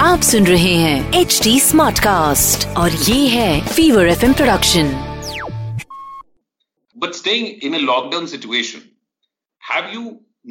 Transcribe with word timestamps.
आप 0.00 0.20
सुन 0.22 0.46
रहे 0.46 0.74
हैं 0.74 1.12
एच 1.20 1.40
डी 1.42 1.58
स्मार्ट 1.60 1.98
कास्ट 1.98 2.66
और 2.78 2.90
ये 2.90 3.26
है 3.28 3.66
fever 3.66 4.08
F 4.08 4.24
production 4.36 4.92
But 7.04 7.16
staying 7.16 7.48
in 7.68 7.74
a 7.74 7.80
lockdown 7.86 8.26
situation, 8.28 8.84
have 9.70 9.90
you 9.94 10.04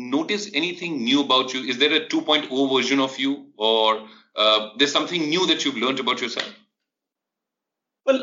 noticed 0.10 0.58
anything 0.62 1.00
new 1.05 1.24
about 1.24 1.55
you? 1.55 1.62
Is 1.74 1.80
there 1.84 1.96
a 1.96 2.02
2.0 2.12 2.68
version 2.74 3.02
of 3.05 3.16
you, 3.24 3.32
or 3.70 3.94
uh, 4.36 4.60
there's 4.78 4.94
something 4.98 5.26
new 5.32 5.48
that 5.52 5.66
you've 5.66 5.80
learned 5.86 6.04
about 6.04 6.22
yourself? 6.26 6.52
Well, 8.05 8.22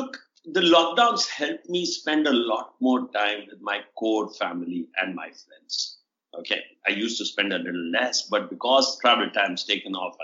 look, 0.00 0.18
the 0.53 0.61
lockdowns 0.61 1.27
helped 1.27 1.69
me 1.69 1.85
spend 1.85 2.25
a 2.25 2.31
lot 2.31 2.75
more 2.79 3.09
time 3.09 3.41
with 3.51 3.59
my 3.61 3.81
core 3.95 4.29
family 4.29 4.87
and 4.97 5.13
my 5.13 5.25
friends. 5.25 5.97
Okay, 6.39 6.61
I 6.87 6.91
used 6.91 7.17
to 7.17 7.25
spend 7.25 7.51
a 7.51 7.57
little 7.57 7.91
less, 7.91 8.23
but 8.29 8.49
because 8.49 8.97
travel 8.99 9.29
time's 9.31 9.65
taken 9.65 9.93
off, 9.93 10.15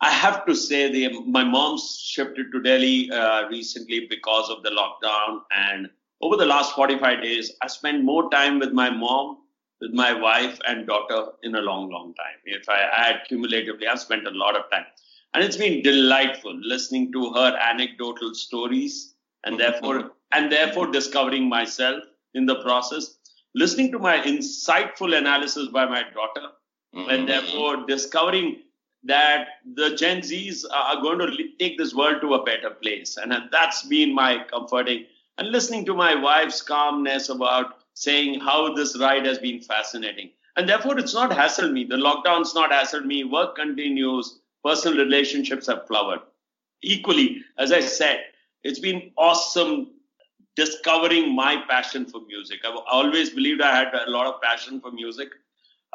I, 0.00 0.10
have 0.10 0.46
to 0.46 0.54
say 0.54 0.92
the 0.92 1.20
my 1.22 1.42
mom's 1.42 1.98
shifted 1.98 2.52
to 2.52 2.60
Delhi 2.60 3.10
uh, 3.10 3.48
recently 3.48 4.06
because 4.08 4.50
of 4.50 4.62
the 4.62 4.70
lockdown, 4.70 5.40
and 5.50 5.88
over 6.20 6.36
the 6.36 6.46
last 6.46 6.74
45 6.74 7.22
days, 7.22 7.52
I 7.60 7.66
spent 7.66 8.04
more 8.04 8.30
time 8.30 8.60
with 8.60 8.72
my 8.72 8.90
mom, 8.90 9.38
with 9.80 9.92
my 9.92 10.12
wife 10.12 10.60
and 10.68 10.86
daughter 10.86 11.32
in 11.42 11.56
a 11.56 11.60
long, 11.60 11.90
long 11.90 12.14
time. 12.14 12.38
If 12.44 12.68
I 12.68 12.82
add 12.82 13.22
cumulatively, 13.26 13.88
I've 13.88 14.00
spent 14.00 14.28
a 14.28 14.30
lot 14.30 14.56
of 14.56 14.70
time, 14.70 14.86
and 15.32 15.42
it's 15.42 15.56
been 15.56 15.82
delightful 15.82 16.54
listening 16.62 17.10
to 17.12 17.32
her 17.32 17.56
anecdotal 17.60 18.34
stories, 18.34 19.13
and 19.44 19.58
therefore, 19.58 20.10
and 20.32 20.50
therefore 20.50 20.90
discovering 20.90 21.48
myself 21.48 22.02
in 22.34 22.46
the 22.46 22.56
process, 22.62 23.16
listening 23.54 23.92
to 23.92 23.98
my 23.98 24.18
insightful 24.18 25.16
analysis 25.16 25.68
by 25.68 25.86
my 25.86 26.02
daughter, 26.14 26.48
and 26.92 27.06
mm-hmm. 27.06 27.26
therefore 27.26 27.86
discovering 27.86 28.56
that 29.04 29.48
the 29.74 29.94
Gen 29.96 30.20
Zs 30.20 30.64
are 30.72 31.00
going 31.02 31.18
to 31.18 31.48
take 31.58 31.76
this 31.76 31.94
world 31.94 32.20
to 32.22 32.34
a 32.34 32.44
better 32.44 32.70
place. 32.70 33.16
And 33.16 33.34
that's 33.52 33.82
been 33.82 34.14
my 34.14 34.44
comforting. 34.50 35.04
And 35.36 35.50
listening 35.50 35.84
to 35.86 35.94
my 35.94 36.14
wife's 36.14 36.62
calmness 36.62 37.28
about 37.28 37.80
saying 37.94 38.40
how 38.40 38.74
this 38.74 38.98
ride 38.98 39.26
has 39.26 39.38
been 39.38 39.60
fascinating. 39.60 40.30
And 40.56 40.68
therefore, 40.68 40.98
it's 40.98 41.14
not 41.14 41.30
hassled 41.32 41.72
me. 41.72 41.84
The 41.84 41.96
lockdown's 41.96 42.54
not 42.54 42.70
hassled 42.70 43.04
me. 43.04 43.24
Work 43.24 43.56
continues. 43.56 44.38
Personal 44.64 45.04
relationships 45.04 45.66
have 45.66 45.86
flowered. 45.86 46.20
Equally, 46.82 47.42
as 47.58 47.72
I 47.72 47.80
said, 47.80 48.24
it's 48.64 48.80
been 48.80 49.12
awesome 49.16 49.92
discovering 50.56 51.34
my 51.34 51.62
passion 51.68 52.06
for 52.06 52.20
music. 52.26 52.60
I've 52.64 52.78
always 52.90 53.30
believed 53.30 53.60
I 53.60 53.74
had 53.74 53.92
a 53.94 54.10
lot 54.10 54.26
of 54.26 54.40
passion 54.40 54.80
for 54.80 54.90
music 54.90 55.28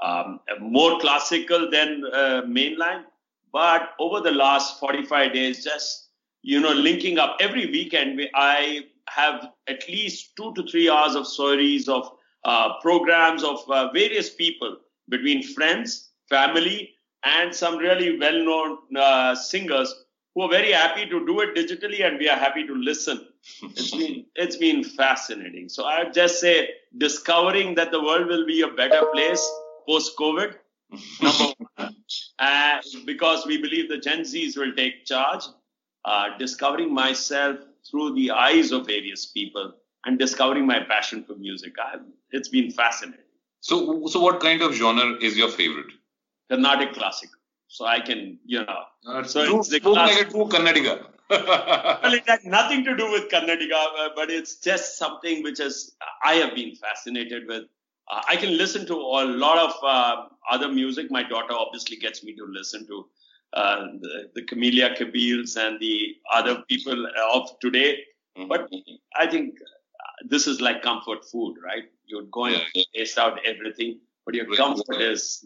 um, 0.01 0.39
more 0.59 0.99
classical 0.99 1.69
than 1.69 2.03
uh, 2.13 2.41
mainline. 2.45 3.03
But 3.51 3.91
over 3.99 4.21
the 4.21 4.31
last 4.31 4.79
45 4.79 5.33
days, 5.33 5.63
just 5.63 6.09
you 6.41 6.59
know, 6.59 6.71
linking 6.71 7.19
up 7.19 7.37
every 7.41 7.65
weekend, 7.65 8.21
I 8.33 8.85
have 9.09 9.49
at 9.67 9.87
least 9.89 10.35
two 10.37 10.53
to 10.53 10.63
three 10.67 10.89
hours 10.89 11.15
of 11.15 11.27
stories 11.27 11.89
of 11.89 12.11
uh, 12.45 12.79
programs 12.81 13.43
of 13.43 13.59
uh, 13.69 13.91
various 13.91 14.29
people 14.29 14.77
between 15.09 15.43
friends, 15.43 16.11
family, 16.29 16.91
and 17.25 17.53
some 17.53 17.77
really 17.77 18.17
well-known 18.17 18.77
uh, 18.95 19.35
singers 19.35 19.93
who 20.33 20.41
are 20.43 20.49
very 20.49 20.71
happy 20.71 21.05
to 21.05 21.25
do 21.25 21.39
it 21.41 21.55
digitally, 21.55 22.05
and 22.05 22.19
we 22.19 22.29
are 22.29 22.37
happy 22.37 22.65
to 22.65 22.75
listen. 22.75 23.27
It's 23.63 23.91
been 23.91 24.25
it's 24.35 24.57
been 24.57 24.83
fascinating. 24.83 25.69
So 25.69 25.85
I'd 25.85 26.13
just 26.13 26.39
say 26.39 26.69
discovering 26.97 27.75
that 27.75 27.91
the 27.91 28.01
world 28.01 28.27
will 28.27 28.45
be 28.45 28.61
a 28.61 28.67
better 28.67 29.05
place 29.13 29.45
post 29.87 30.17
COVID. 30.17 30.55
Number 31.21 31.53
one, 31.75 31.95
and 32.39 32.83
because 33.05 33.45
we 33.45 33.61
believe 33.61 33.89
the 33.89 33.97
Gen 33.97 34.21
Zs 34.21 34.57
will 34.57 34.73
take 34.75 35.05
charge, 35.05 35.43
uh, 36.05 36.37
discovering 36.37 36.93
myself 36.93 37.57
through 37.89 38.15
the 38.15 38.31
eyes 38.31 38.71
of 38.71 38.87
various 38.87 39.25
people 39.25 39.73
and 40.05 40.17
discovering 40.17 40.65
my 40.65 40.79
passion 40.79 41.23
for 41.23 41.35
music. 41.35 41.73
I, 41.79 41.97
it's 42.31 42.49
been 42.49 42.71
fascinating. 42.71 43.25
So, 43.61 44.07
so 44.07 44.19
what 44.19 44.39
kind 44.39 44.61
of 44.61 44.73
genre 44.73 45.17
is 45.21 45.37
your 45.37 45.49
favorite? 45.49 45.91
Carnatic 46.49 46.93
classical. 46.93 47.39
So 47.69 47.85
I 47.85 47.99
can, 48.02 48.21
you 48.45 48.65
know, 48.65 48.83
Uh, 49.07 49.23
So 49.23 49.45
true, 49.45 49.59
it's 49.59 49.69
the 49.69 49.77
spoke 49.77 49.93
class- 49.95 50.15
like 50.17 50.27
a 50.27 50.31
true 50.31 50.45
Kannadiga. 50.53 50.93
well, 51.30 52.13
it 52.19 52.27
had 52.27 52.43
nothing 52.43 52.83
to 52.85 52.95
do 52.97 53.09
with 53.11 53.30
Kannadiga, 53.30 53.81
uh, 54.03 54.09
but 54.15 54.30
it's 54.31 54.55
just 54.67 54.97
something 54.97 55.43
which 55.43 55.59
is 55.59 55.95
I 56.23 56.33
have 56.41 56.55
been 56.55 56.75
fascinated 56.75 57.47
with. 57.47 57.65
Uh, 58.11 58.21
I 58.27 58.35
can 58.35 58.58
listen 58.58 58.87
to 58.87 58.95
a 58.95 59.23
lot 59.45 59.59
of 59.59 59.73
uh, 59.83 60.15
other 60.52 60.67
music. 60.69 61.11
My 61.11 61.21
daughter 61.21 61.53
obviously 61.53 61.97
gets 61.97 62.23
me 62.23 62.33
to 62.35 62.45
listen 62.58 62.87
to 62.87 63.05
uh, 63.53 63.81
the, 64.02 64.31
the 64.35 64.41
Camila 64.41 64.97
Cabellos 64.97 65.55
and 65.58 65.79
the 65.79 66.15
other 66.33 66.63
people 66.67 67.05
of 67.33 67.49
today. 67.59 67.99
But 68.47 68.67
I 69.15 69.27
think 69.27 69.55
uh, 69.61 70.09
this 70.27 70.47
is 70.47 70.59
like 70.61 70.81
comfort 70.81 71.23
food, 71.31 71.58
right? 71.63 71.85
You 72.05 72.27
go 72.31 72.45
and 72.45 72.61
Yeah. 72.73 72.83
taste 72.95 73.17
out 73.19 73.39
everything, 73.45 73.99
but 74.25 74.33
your 74.33 74.47
comfort 74.55 75.02
is 75.02 75.45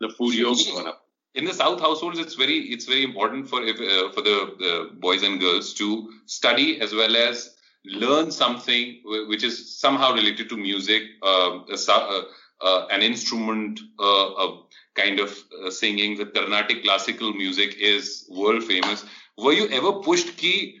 the 0.00 0.08
food 0.08 0.34
you're 0.34 0.56
grown 0.66 0.88
up 0.88 1.01
in 1.34 1.44
the 1.44 1.54
south 1.54 1.80
households 1.80 2.18
it's 2.18 2.34
very 2.34 2.58
it's 2.74 2.84
very 2.84 3.02
important 3.04 3.48
for 3.48 3.62
if, 3.62 3.80
uh, 3.80 4.12
for 4.12 4.22
the 4.22 4.36
uh, 4.70 4.94
boys 5.00 5.22
and 5.22 5.40
girls 5.40 5.72
to 5.74 6.10
study 6.26 6.80
as 6.80 6.94
well 6.94 7.16
as 7.16 7.56
learn 7.84 8.30
something 8.30 9.00
which 9.28 9.42
is 9.42 9.78
somehow 9.80 10.12
related 10.12 10.48
to 10.48 10.56
music 10.56 11.02
um, 11.22 11.64
uh, 11.70 12.22
uh, 12.62 12.86
an 12.90 13.02
instrument 13.02 13.80
uh, 13.98 14.04
a 14.44 14.62
kind 14.94 15.20
of 15.20 15.36
uh, 15.64 15.70
singing. 15.70 16.16
The 16.16 16.26
carnatic 16.26 16.84
classical 16.84 17.32
music 17.32 17.76
is 17.78 18.26
world 18.30 18.64
famous. 18.64 19.04
Were 19.36 19.52
you 19.52 19.68
ever 19.68 19.92
pushed 19.92 20.36
ki 20.36 20.80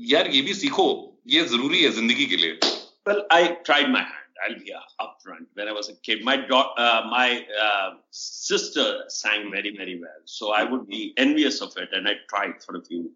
yaar 0.00 0.32
ye 0.32 0.42
bhi 0.48 0.54
sikho 0.62 0.88
ye 1.24 1.44
zaruri 1.54 1.82
hai 1.86 1.92
zindagi 2.00 2.28
ke 2.32 2.40
liye 2.44 2.72
well 3.06 3.22
i 3.30 3.42
tried 3.68 3.90
my 3.90 4.02
hand. 4.02 4.21
I'll 4.42 4.58
be 4.58 4.74
upfront. 5.00 5.46
When 5.54 5.68
I 5.68 5.72
was 5.72 5.88
a 5.88 5.94
kid, 5.94 6.24
my 6.24 6.36
uh, 6.46 7.06
my 7.10 7.46
uh, 7.60 7.90
sister 8.10 9.04
sang 9.08 9.50
very, 9.50 9.76
very 9.76 10.00
well. 10.00 10.20
So 10.24 10.52
I 10.52 10.64
would 10.64 10.86
be 10.86 11.14
envious 11.16 11.60
of 11.60 11.76
it, 11.76 11.90
and 11.92 12.08
I 12.08 12.14
tried 12.28 12.62
for 12.62 12.76
a 12.76 12.82
few 12.82 13.12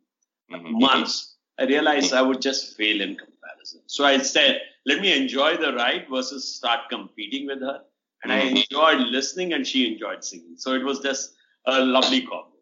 Mhm. 0.50 0.81
months. 0.81 1.36
I 1.59 1.65
realized 1.65 2.12
I 2.12 2.22
would 2.22 2.41
just 2.42 2.76
fail 2.76 3.00
in 3.00 3.16
comparison. 3.16 3.81
So 3.86 4.04
I 4.04 4.19
said, 4.19 4.60
let 4.84 5.00
me 5.00 5.16
enjoy 5.16 5.56
the 5.56 5.72
ride 5.72 6.06
versus 6.10 6.54
start 6.54 6.88
competing 6.91 7.47
with 7.47 7.60
her. 7.60 7.82
And 8.22 8.32
I 8.32 8.41
Mhm. 8.41 8.56
enjoyed 8.56 9.00
listening, 9.00 9.53
and 9.53 9.66
she 9.66 9.92
enjoyed 9.92 10.25
singing. 10.25 10.56
So 10.56 10.75
it 10.75 10.84
was 10.84 11.00
just 11.00 11.34
a 11.66 11.81
lovely 11.84 12.22
combo. 12.26 12.53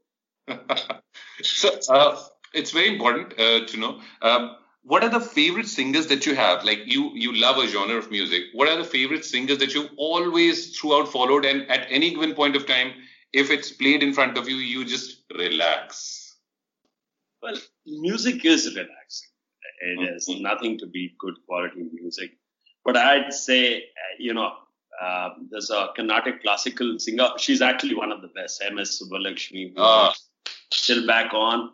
so 1.42 1.70
uh, 1.88 2.22
it's 2.52 2.70
very 2.70 2.88
important 2.88 3.32
uh, 3.38 3.66
to 3.66 3.76
know 3.76 4.00
um, 4.22 4.56
what 4.92 5.02
are 5.04 5.08
the 5.08 5.20
favorite 5.20 5.68
singers 5.68 6.06
that 6.08 6.26
you 6.26 6.34
have 6.34 6.64
like 6.64 6.80
you 6.94 7.10
you 7.24 7.32
love 7.42 7.58
a 7.58 7.66
genre 7.74 7.96
of 8.02 8.10
music 8.10 8.44
what 8.52 8.68
are 8.68 8.76
the 8.76 8.88
favorite 8.96 9.24
singers 9.24 9.58
that 9.58 9.74
you've 9.74 9.90
always 10.08 10.76
throughout 10.78 11.08
followed 11.16 11.44
and 11.50 11.70
at 11.76 11.86
any 11.90 12.10
given 12.14 12.34
point 12.40 12.56
of 12.56 12.66
time 12.66 12.92
if 13.32 13.50
it's 13.50 13.70
played 13.72 14.02
in 14.02 14.12
front 14.18 14.36
of 14.38 14.48
you 14.48 14.56
you 14.56 14.84
just 14.84 15.22
relax 15.44 16.12
Well, 17.44 17.56
music 17.86 18.44
is 18.50 18.62
relaxing. 18.76 19.30
It 19.86 19.98
is 20.16 20.28
Mhm. 20.28 20.40
nothing 20.44 20.76
to 20.82 20.86
beat 20.92 21.16
good 21.24 21.34
quality 21.46 21.82
music. 21.96 22.30
But 22.86 22.96
I'd 23.00 23.34
say, 23.38 23.60
uh, 24.04 24.12
you 24.26 24.32
know, 24.38 24.46
um, 25.06 25.48
there's 25.50 25.68
a 25.78 25.80
Carnatic 25.96 26.40
classical 26.44 26.94
singer. 27.06 27.28
She's 27.44 27.60
actually 27.68 27.96
one 28.00 28.12
of 28.16 28.22
the 28.22 28.30
best, 28.38 28.62
M.S. 28.70 28.94
Subbulakshmi, 28.98 29.64
who 29.74 29.82
Ah. 29.88 30.14
still 30.72 31.02
back 31.12 31.34
on. 31.34 31.66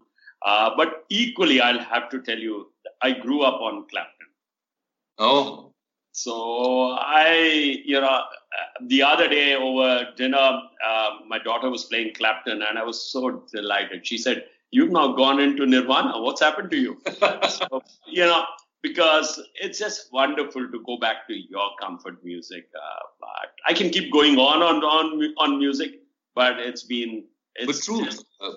Uh, 0.44 0.70
but 0.76 1.04
equally, 1.10 1.60
I'll 1.60 1.78
have 1.78 2.08
to 2.10 2.22
tell 2.22 2.38
you, 2.38 2.72
I 3.02 3.12
grew 3.12 3.42
up 3.42 3.60
on 3.60 3.86
Clapton. 3.88 4.26
oh 5.18 5.72
So 6.12 6.92
I, 6.98 7.80
you 7.84 8.00
know, 8.00 8.06
uh, 8.06 8.24
the 8.86 9.02
other 9.02 9.28
day 9.28 9.54
over 9.54 10.08
dinner, 10.16 10.60
uh, 10.86 11.10
my 11.28 11.38
daughter 11.38 11.70
was 11.70 11.84
playing 11.84 12.14
Clapton, 12.14 12.62
and 12.62 12.78
I 12.78 12.84
was 12.84 13.10
so 13.12 13.44
delighted. 13.52 14.06
She 14.06 14.18
said, 14.18 14.46
"You've 14.70 14.90
now 14.90 15.12
gone 15.12 15.40
into 15.40 15.66
Nirvana. 15.66 16.20
What's 16.20 16.40
happened 16.40 16.70
to 16.72 16.76
you?" 16.76 17.00
so, 17.48 17.82
you 18.06 18.24
know, 18.24 18.44
because 18.82 19.40
it's 19.54 19.78
just 19.78 20.12
wonderful 20.12 20.68
to 20.68 20.82
go 20.84 20.96
back 20.98 21.28
to 21.28 21.34
your 21.34 21.70
comfort 21.80 22.24
music. 22.24 22.66
Uh, 22.74 23.02
but 23.20 23.52
I 23.66 23.72
can 23.72 23.90
keep 23.90 24.12
going 24.12 24.38
on 24.38 24.62
on 24.62 24.82
on 24.82 25.34
on 25.38 25.58
music, 25.58 26.00
but 26.34 26.58
it's 26.58 26.82
been. 26.82 27.24
It's 27.56 27.66
but 27.66 27.84
true, 27.84 28.06
uh, 28.40 28.46
uh, 28.46 28.52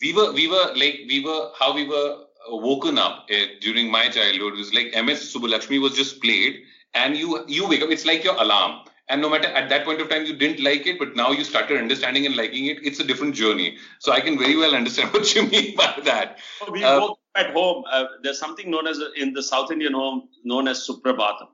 we 0.00 0.12
were 0.12 0.32
we 0.32 0.48
were 0.48 0.72
like 0.74 1.00
we 1.08 1.24
were 1.24 1.50
how 1.58 1.74
we 1.74 1.86
were 1.86 2.24
woken 2.48 2.98
up 2.98 3.26
uh, 3.30 3.46
during 3.60 3.90
my 3.90 4.08
childhood. 4.08 4.54
Was 4.54 4.72
like 4.74 4.92
MS 4.92 5.34
Subbulakshmi 5.34 5.80
was 5.80 5.94
just 5.94 6.20
played, 6.22 6.62
and 6.94 7.16
you 7.16 7.44
you 7.46 7.68
wake 7.68 7.82
up. 7.82 7.90
It's 7.90 8.06
like 8.06 8.24
your 8.24 8.36
alarm 8.36 8.80
and 9.10 9.20
no 9.20 9.28
matter 9.28 9.48
at 9.48 9.68
that 9.68 9.84
point 9.84 10.00
of 10.00 10.08
time 10.08 10.24
you 10.24 10.34
didn't 10.34 10.60
like 10.62 10.86
it 10.86 10.98
but 10.98 11.16
now 11.16 11.30
you 11.32 11.44
started 11.44 11.78
understanding 11.78 12.26
and 12.26 12.36
liking 12.36 12.66
it 12.66 12.78
it's 12.90 13.00
a 13.00 13.04
different 13.04 13.34
journey 13.34 13.76
so 13.98 14.12
i 14.12 14.20
can 14.20 14.38
very 14.38 14.56
well 14.56 14.74
understand 14.74 15.12
what 15.16 15.34
you 15.34 15.46
mean 15.48 15.74
by 15.76 15.92
that 16.04 16.38
we 16.70 16.84
uh, 16.84 17.00
woke 17.00 17.18
at 17.34 17.50
home 17.52 17.82
uh, 17.90 18.04
there's 18.22 18.38
something 18.38 18.70
known 18.70 18.86
as 18.86 19.00
in 19.16 19.32
the 19.32 19.42
south 19.42 19.72
indian 19.72 19.92
home 19.92 20.28
known 20.44 20.68
as 20.68 20.86
suprabhatam 20.88 21.48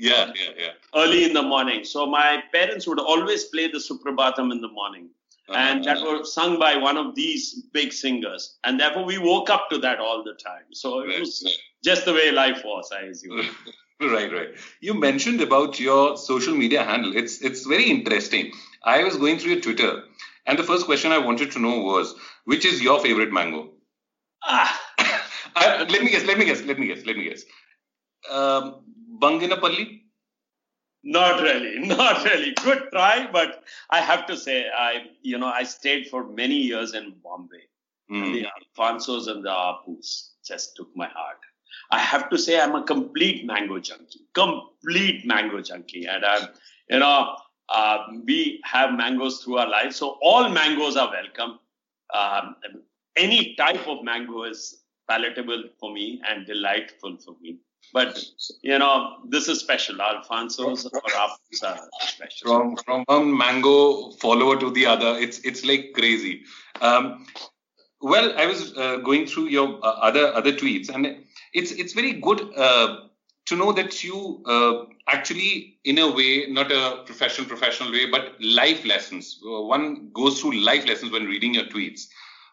yeah 0.00 0.32
yeah 0.34 0.52
yeah 0.56 0.72
early 0.94 1.24
in 1.24 1.34
the 1.34 1.42
morning 1.42 1.84
so 1.84 2.06
my 2.06 2.42
parents 2.52 2.86
would 2.86 2.98
always 2.98 3.44
play 3.44 3.66
the 3.70 3.78
suprabhatam 3.78 4.50
in 4.52 4.60
the 4.60 4.68
morning. 4.68 5.10
And 5.52 5.84
that 5.84 6.00
was 6.00 6.32
sung 6.32 6.58
by 6.58 6.76
one 6.76 6.96
of 6.96 7.14
these 7.14 7.62
big 7.72 7.92
singers 7.92 8.58
and 8.64 8.78
therefore 8.78 9.04
we 9.04 9.18
woke 9.18 9.50
up 9.50 9.68
to 9.70 9.78
that 9.78 9.98
all 9.98 10.22
the 10.24 10.34
time 10.34 10.64
so 10.72 11.00
it 11.00 11.08
right, 11.08 11.20
was 11.20 11.42
right. 11.44 11.54
just 11.84 12.04
the 12.04 12.12
way 12.12 12.30
life 12.30 12.62
was 12.64 12.90
i 12.92 13.02
assume 13.02 13.48
Right, 14.00 14.32
right. 14.32 14.48
You 14.80 14.94
mentioned 14.94 15.42
about 15.42 15.78
your 15.78 16.16
social 16.16 16.54
media 16.54 16.82
handle. 16.82 17.14
It's 17.14 17.42
it's 17.42 17.66
very 17.66 17.84
interesting. 17.84 18.52
I 18.82 19.04
was 19.04 19.18
going 19.18 19.38
through 19.38 19.52
your 19.52 19.60
Twitter, 19.60 20.04
and 20.46 20.58
the 20.58 20.64
first 20.64 20.86
question 20.86 21.12
I 21.12 21.18
wanted 21.18 21.52
to 21.52 21.58
know 21.58 21.80
was, 21.80 22.14
which 22.46 22.64
is 22.64 22.80
your 22.80 22.98
favorite 23.00 23.30
mango? 23.30 23.68
Ah. 24.42 24.80
I, 25.54 25.82
let 25.90 26.02
me 26.02 26.10
guess. 26.10 26.24
Let 26.24 26.38
me 26.38 26.46
guess. 26.46 26.62
Let 26.62 26.78
me 26.78 26.86
guess. 26.86 27.04
Let 27.04 27.18
me 27.18 27.28
guess. 27.28 27.44
Um, 28.30 28.84
Banginapalli. 29.20 29.99
Not 31.02 31.40
really, 31.42 31.78
not 31.86 32.24
really. 32.24 32.52
Good 32.52 32.88
try, 32.92 33.28
but 33.32 33.64
I 33.90 34.00
have 34.00 34.26
to 34.26 34.36
say, 34.36 34.66
I 34.68 35.06
you 35.22 35.38
know 35.38 35.48
I 35.48 35.62
stayed 35.62 36.08
for 36.08 36.24
many 36.24 36.56
years 36.56 36.94
in 36.94 37.14
Bombay. 37.22 37.64
Mm. 38.10 38.32
The 38.32 38.46
Alphonsos 38.46 39.28
and 39.28 39.44
the 39.44 39.50
Apus 39.50 40.30
just 40.44 40.76
took 40.76 40.88
my 40.96 41.06
heart. 41.06 41.38
I 41.92 41.98
have 41.98 42.28
to 42.30 42.38
say 42.38 42.60
I'm 42.60 42.74
a 42.74 42.82
complete 42.82 43.46
mango 43.46 43.78
junkie, 43.78 44.26
complete 44.34 45.24
mango 45.24 45.60
junkie. 45.60 46.06
And 46.06 46.24
I'm, 46.24 46.48
you 46.88 46.98
know, 46.98 47.36
uh, 47.68 47.98
we 48.24 48.60
have 48.64 48.92
mangoes 48.94 49.42
through 49.42 49.58
our 49.58 49.68
lives. 49.68 49.96
So 49.96 50.18
all 50.22 50.48
mangoes 50.48 50.96
are 50.96 51.10
welcome. 51.10 51.60
Um, 52.12 52.56
any 53.16 53.54
type 53.54 53.86
of 53.86 54.02
mango 54.02 54.44
is 54.44 54.82
palatable 55.08 55.64
for 55.78 55.92
me 55.92 56.20
and 56.28 56.46
delightful 56.46 57.16
for 57.16 57.36
me. 57.40 57.58
But 57.92 58.22
you 58.62 58.78
know, 58.78 59.16
this 59.28 59.48
is 59.48 59.60
special. 59.60 60.00
Alphonso's 60.00 60.86
or 60.86 61.02
apples 61.16 61.62
are 61.64 61.78
special. 62.00 62.48
From 62.48 62.76
from 62.76 63.04
one 63.06 63.36
mango 63.36 64.12
follower 64.12 64.58
to 64.58 64.70
the 64.70 64.86
other, 64.86 65.16
it's 65.18 65.40
it's 65.40 65.64
like 65.64 65.92
crazy. 65.94 66.44
Um, 66.80 67.26
well, 68.00 68.32
I 68.38 68.46
was 68.46 68.76
uh, 68.76 68.96
going 68.98 69.26
through 69.26 69.48
your 69.48 69.78
uh, 69.82 69.96
other 70.08 70.32
other 70.34 70.52
tweets, 70.52 70.88
and 70.88 71.24
it's 71.52 71.72
it's 71.72 71.92
very 71.92 72.12
good 72.12 72.40
uh, 72.56 72.96
to 73.46 73.56
know 73.56 73.72
that 73.72 74.02
you 74.04 74.42
uh, 74.46 74.84
actually, 75.08 75.78
in 75.84 75.98
a 75.98 76.10
way, 76.10 76.46
not 76.48 76.70
a 76.70 77.02
professional 77.04 77.48
professional 77.48 77.90
way, 77.90 78.08
but 78.08 78.36
life 78.40 78.84
lessons. 78.84 79.40
Uh, 79.44 79.62
one 79.62 80.10
goes 80.14 80.40
through 80.40 80.52
life 80.60 80.86
lessons 80.86 81.12
when 81.12 81.26
reading 81.26 81.54
your 81.54 81.64
tweets. 81.64 82.06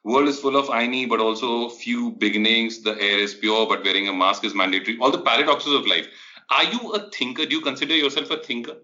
World 0.03 0.29
is 0.29 0.39
full 0.39 0.55
of 0.55 0.67
Aini, 0.67 1.07
but 1.07 1.19
also 1.19 1.69
few 1.69 2.11
beginnings. 2.11 2.81
The 2.81 2.91
air 2.91 3.19
is 3.19 3.33
pure, 3.33 3.67
but 3.67 3.83
wearing 3.83 4.07
a 4.07 4.13
mask 4.13 4.45
is 4.45 4.55
mandatory. 4.55 4.97
All 4.99 5.11
the 5.11 5.21
paradoxes 5.21 5.73
of 5.73 5.85
life. 5.85 6.07
Are 6.49 6.63
you 6.63 6.93
a 6.93 7.09
thinker? 7.11 7.45
Do 7.45 7.55
you 7.55 7.61
consider 7.61 7.95
yourself 7.95 8.29
a 8.29 8.37
thinker? 8.37 8.77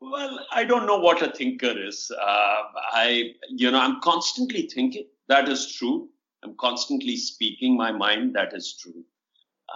Well, 0.00 0.46
I 0.52 0.64
don't 0.64 0.86
know 0.86 0.98
what 0.98 1.22
a 1.22 1.32
thinker 1.32 1.74
is. 1.76 2.10
Uh, 2.10 2.62
I, 2.92 3.34
you 3.48 3.70
know, 3.70 3.80
I'm 3.80 4.00
constantly 4.00 4.62
thinking. 4.62 5.06
That 5.28 5.48
is 5.48 5.74
true. 5.74 6.08
I'm 6.42 6.54
constantly 6.58 7.16
speaking 7.16 7.76
my 7.76 7.92
mind. 7.92 8.34
That 8.34 8.54
is 8.54 8.76
true. 8.80 9.04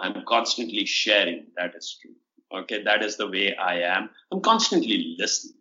I'm 0.00 0.24
constantly 0.26 0.86
sharing. 0.86 1.46
That 1.56 1.74
is 1.76 1.98
true. 2.00 2.14
Okay, 2.60 2.82
that 2.82 3.02
is 3.02 3.16
the 3.16 3.28
way 3.28 3.56
I 3.56 3.80
am. 3.80 4.10
I'm 4.30 4.40
constantly 4.40 5.16
listening. 5.18 5.56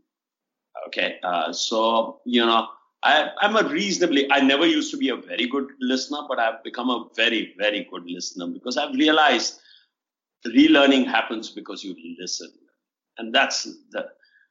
Okay, 0.88 1.18
uh, 1.24 1.54
so 1.54 2.22
you 2.25 2.46
know, 2.46 2.68
I, 3.03 3.30
I'm 3.39 3.56
a 3.56 3.68
reasonably. 3.68 4.31
I 4.31 4.42
never 4.42 4.65
used 4.65 4.92
to 4.92 4.98
be 4.98 5.09
a 5.09 5.15
very 5.15 5.48
good 5.48 5.69
listener, 5.80 6.19
but 6.27 6.39
I've 6.39 6.63
become 6.63 6.89
a 6.89 7.07
very, 7.15 7.56
very 7.57 7.88
good 7.92 8.03
listener 8.06 8.48
because 8.48 8.77
I've 8.77 8.94
realized 8.94 9.59
relearning 10.45 11.06
happens 11.06 11.50
because 11.50 11.83
you 11.83 11.95
listen, 12.19 12.51
and 13.18 13.33
that's 13.33 13.63
the. 13.92 14.09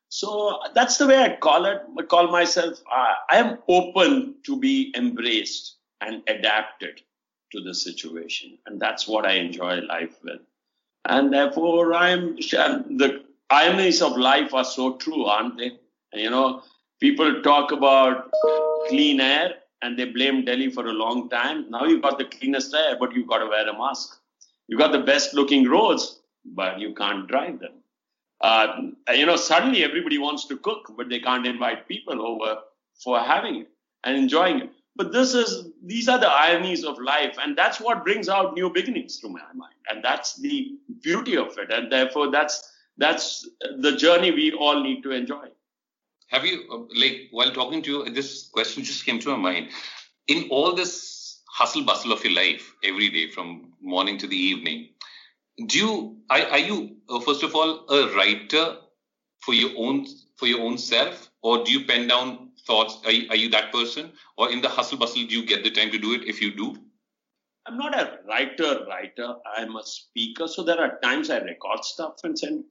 So 0.09 0.59
that's 0.75 0.99
the 0.99 1.07
way 1.07 1.23
I 1.23 1.37
call 1.37 1.67
it. 1.67 1.83
I 1.97 2.03
call 2.03 2.33
myself. 2.33 2.83
Uh, 2.91 3.15
I 3.31 3.37
am 3.37 3.59
open 3.69 4.35
to 4.45 4.59
be 4.59 4.93
embraced 4.97 5.77
and 6.01 6.23
adapted 6.27 7.01
to 7.53 7.61
the 7.61 7.75
situation. 7.75 8.59
And 8.67 8.81
that's 8.81 9.07
what 9.07 9.27
I 9.27 9.35
enjoy 9.35 9.81
life 9.81 10.17
with. 10.23 10.41
And 11.05 11.33
therefore, 11.33 11.95
I'm 11.95 12.37
the 12.37 13.25
ironies 13.51 14.03
of 14.03 14.17
life 14.17 14.55
are 14.55 14.65
so 14.65 14.97
true, 14.97 15.25
aren't 15.25 15.59
they? 15.59 15.79
You 16.13 16.31
know, 16.31 16.63
people 17.01 17.43
talk 17.43 17.73
about 17.73 18.31
clean 18.89 19.21
air 19.21 19.55
and 19.83 19.99
they 19.99 20.05
blame 20.05 20.45
Delhi 20.45 20.71
for 20.71 20.87
a 20.87 20.93
long 20.93 21.29
time. 21.31 21.71
Now 21.71 21.85
you've 21.85 22.03
got 22.03 22.19
the 22.19 22.27
cleanest 22.27 22.75
air, 22.75 22.97
but 22.99 23.15
you've 23.15 23.27
got 23.27 23.39
to 23.39 23.47
wear 23.47 23.69
a 23.69 23.73
mask. 23.73 24.19
You've 24.69 24.79
got 24.79 24.93
the 24.93 25.01
best 25.01 25.35
looking 25.35 25.69
roads, 25.69 26.21
but 26.45 26.79
you 26.79 26.95
can't 26.95 27.27
drive 27.27 27.59
them. 27.61 27.73
Uh, 28.41 28.83
you 29.15 29.27
know, 29.27 29.37
suddenly 29.37 29.85
everybody 29.85 30.19
wants 30.19 30.47
to 30.47 30.57
cook, 30.57 30.93
but 30.97 31.09
they 31.09 31.21
can't 31.21 31.47
invite 31.47 31.89
people 31.89 32.25
over 32.25 32.61
for 33.03 33.19
having 33.19 33.63
it 33.63 33.69
and 34.05 34.17
enjoying 34.17 34.61
it. 34.61 34.71
But 34.97 35.13
this 35.13 35.35
is 35.35 35.69
these 35.85 36.09
are 36.09 36.19
the 36.19 36.29
ironies 36.29 36.85
of 36.85 36.99
life, 36.99 37.37
and 37.41 37.57
that's 37.57 37.81
what 37.81 38.05
brings 38.05 38.29
out 38.29 38.55
new 38.55 38.71
beginnings 38.71 39.19
to 39.21 39.29
my 39.29 39.41
mind, 39.55 39.75
and 39.89 40.05
that's 40.05 40.37
the 40.37 40.77
beauty 41.01 41.37
of 41.37 41.57
it, 41.59 41.71
and 41.71 41.91
therefore 41.91 42.31
that's 42.31 42.71
that's 42.99 43.49
the 43.79 43.97
journey 43.97 44.31
we 44.31 44.53
all 44.53 44.83
need 44.83 45.03
to 45.03 45.11
enjoy. 45.13 45.49
Have 46.31 46.47
you 46.47 46.89
like 46.95 47.29
while 47.33 47.51
talking 47.51 47.83
to 47.83 47.91
you, 47.91 48.11
this 48.11 48.49
question 48.49 48.85
just 48.85 49.05
came 49.05 49.19
to 49.21 49.31
my 49.31 49.37
mind. 49.37 49.71
In 50.29 50.49
all 50.51 50.75
this 50.75 51.43
hustle 51.49 51.85
bustle 51.85 52.13
of 52.13 52.25
your 52.25 52.35
life, 52.35 52.73
every 52.85 53.09
day 53.11 53.29
from 53.31 53.73
morning 53.81 54.17
to 54.19 54.29
the 54.29 54.37
evening, 54.37 54.91
do 55.67 55.79
you 55.79 56.17
are, 56.31 56.43
are 56.43 56.59
you 56.59 56.97
uh, 57.09 57.19
first 57.21 57.43
of 57.43 57.55
all 57.55 57.85
a 57.91 58.15
writer 58.15 58.77
for 59.41 59.55
your 59.55 59.71
own 59.77 60.07
for 60.37 60.47
your 60.47 60.61
own 60.61 60.79
self, 60.79 61.31
or 61.43 61.65
do 61.65 61.73
you 61.73 61.85
pen 61.85 62.07
down 62.07 62.51
thoughts? 62.65 62.99
Are 63.05 63.11
you, 63.11 63.29
are 63.31 63.37
you 63.37 63.51
that 63.51 63.73
person? 63.73 64.13
Or 64.39 64.53
in 64.53 64.61
the 64.61 64.69
hustle 64.69 64.99
bustle, 64.99 65.27
do 65.27 65.35
you 65.35 65.45
get 65.45 65.65
the 65.65 65.71
time 65.71 65.91
to 65.91 65.99
do 65.99 66.15
it 66.15 66.25
if 66.25 66.41
you 66.41 66.55
do? 66.55 66.77
I'm 67.67 67.77
not 67.77 67.99
a 67.99 68.21
writer, 68.27 68.87
writer. 68.89 69.35
I'm 69.57 69.77
a 69.77 69.85
speaker. 69.85 70.47
So 70.47 70.63
there 70.63 70.81
are 70.81 70.99
times 71.03 71.29
I 71.29 71.39
record 71.39 71.85
stuff 71.85 72.21
and 72.23 72.39
send. 72.39 72.65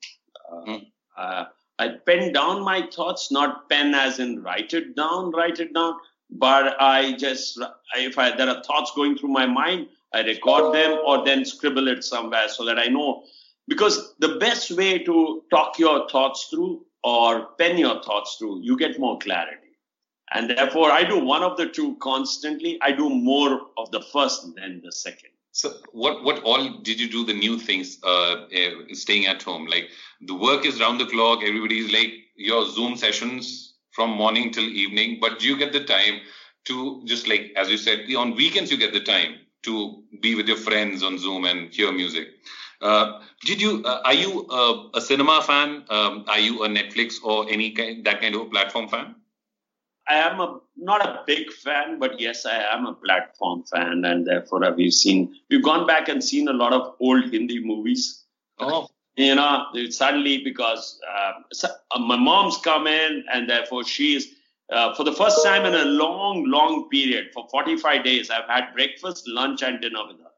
Uh, 0.51 0.61
hmm. 0.65 0.77
uh, 1.17 1.45
I 1.79 1.89
pen 2.05 2.33
down 2.33 2.61
my 2.61 2.87
thoughts, 2.93 3.31
not 3.31 3.69
pen 3.69 3.95
as 3.95 4.19
in 4.19 4.43
write 4.43 4.73
it 4.73 4.95
down, 4.95 5.31
write 5.31 5.59
it 5.59 5.73
down. 5.73 5.95
But 6.29 6.75
I 6.79 7.13
just, 7.13 7.59
if 7.95 8.19
I, 8.19 8.35
there 8.35 8.49
are 8.49 8.61
thoughts 8.63 8.91
going 8.95 9.17
through 9.17 9.29
my 9.29 9.45
mind, 9.45 9.87
I 10.13 10.21
record 10.21 10.75
them 10.75 10.99
or 11.05 11.23
then 11.25 11.45
scribble 11.45 11.87
it 11.87 12.03
somewhere 12.03 12.49
so 12.49 12.65
that 12.65 12.77
I 12.77 12.87
know. 12.87 13.23
Because 13.67 14.13
the 14.19 14.35
best 14.39 14.71
way 14.71 14.99
to 14.99 15.43
talk 15.49 15.79
your 15.79 16.07
thoughts 16.09 16.47
through 16.51 16.85
or 17.03 17.47
pen 17.57 17.77
your 17.77 18.03
thoughts 18.03 18.35
through, 18.37 18.61
you 18.61 18.77
get 18.77 18.99
more 18.99 19.17
clarity. 19.17 19.69
And 20.31 20.49
therefore, 20.49 20.91
I 20.91 21.03
do 21.03 21.17
one 21.17 21.43
of 21.43 21.57
the 21.57 21.67
two 21.67 21.95
constantly. 21.97 22.77
I 22.81 22.91
do 22.91 23.09
more 23.09 23.61
of 23.77 23.89
the 23.91 24.01
first 24.01 24.53
than 24.55 24.81
the 24.83 24.91
second. 24.91 25.31
So, 25.51 25.73
what 25.91 26.23
what 26.23 26.43
all 26.43 26.69
did 26.69 26.99
you 26.99 27.09
do 27.09 27.25
the 27.25 27.33
new 27.33 27.57
things 27.59 27.97
uh, 28.03 28.45
uh, 28.59 28.71
staying 28.93 29.25
at 29.25 29.41
home? 29.43 29.65
Like 29.65 29.89
the 30.21 30.35
work 30.35 30.65
is 30.65 30.79
round 30.79 30.99
the 30.99 31.05
clock. 31.05 31.43
Everybody's 31.43 31.91
like 31.91 32.13
your 32.35 32.65
Zoom 32.69 32.95
sessions 32.95 33.73
from 33.91 34.11
morning 34.11 34.51
till 34.51 34.63
evening. 34.63 35.17
But 35.19 35.39
do 35.39 35.47
you 35.47 35.57
get 35.57 35.73
the 35.73 35.83
time 35.83 36.21
to 36.65 37.01
just 37.05 37.27
like 37.27 37.51
as 37.55 37.69
you 37.69 37.77
said 37.77 38.05
on 38.15 38.35
weekends 38.35 38.71
you 38.71 38.77
get 38.77 38.93
the 38.93 38.99
time 39.01 39.39
to 39.63 40.03
be 40.21 40.35
with 40.35 40.47
your 40.47 40.57
friends 40.57 41.03
on 41.03 41.17
Zoom 41.17 41.45
and 41.45 41.73
hear 41.73 41.91
music? 41.91 42.27
Uh, 42.81 43.19
did 43.43 43.59
you 43.61 43.83
uh, 43.85 44.01
are 44.05 44.13
you 44.13 44.47
uh, 44.49 44.89
a 44.93 45.01
cinema 45.01 45.41
fan? 45.41 45.83
Um, 45.89 46.25
are 46.27 46.39
you 46.39 46.63
a 46.63 46.69
Netflix 46.69 47.21
or 47.23 47.49
any 47.49 47.71
kind 47.71 48.05
that 48.05 48.21
kind 48.21 48.35
of 48.35 48.49
platform 48.51 48.87
fan? 48.87 49.15
I 50.09 50.15
am 50.15 50.39
a 50.39 50.59
not 50.75 51.05
a 51.05 51.23
big 51.27 51.51
fan, 51.51 51.99
but 51.99 52.19
yes, 52.19 52.45
I 52.45 52.63
am 52.73 52.85
a 52.85 52.93
platform 52.93 53.63
fan, 53.71 54.03
and 54.05 54.25
therefore 54.25 54.63
have 54.63 54.79
you 54.79 54.91
seen 54.91 55.35
we've 55.49 55.63
gone 55.63 55.85
back 55.85 56.09
and 56.09 56.23
seen 56.23 56.47
a 56.47 56.53
lot 56.53 56.73
of 56.73 56.95
old 56.99 57.31
Hindi 57.31 57.63
movies. 57.63 58.25
Oh, 58.57 58.87
you 59.15 59.35
know, 59.35 59.65
suddenly 59.89 60.43
because 60.43 60.99
uh, 61.13 61.67
uh, 61.91 61.99
my 61.99 62.15
mom's 62.15 62.57
come 62.57 62.87
in, 62.87 63.23
and 63.31 63.49
therefore 63.49 63.83
she's 63.83 64.33
uh, 64.71 64.95
for 64.95 65.03
the 65.03 65.13
first 65.13 65.43
time 65.43 65.65
in 65.65 65.73
a 65.73 65.85
long, 65.85 66.45
long 66.45 66.89
period 66.89 67.31
for 67.33 67.47
45 67.49 68.03
days. 68.03 68.29
I've 68.29 68.47
had 68.47 68.73
breakfast, 68.73 69.27
lunch, 69.27 69.61
and 69.61 69.81
dinner 69.81 70.07
with 70.07 70.17
her. 70.19 70.31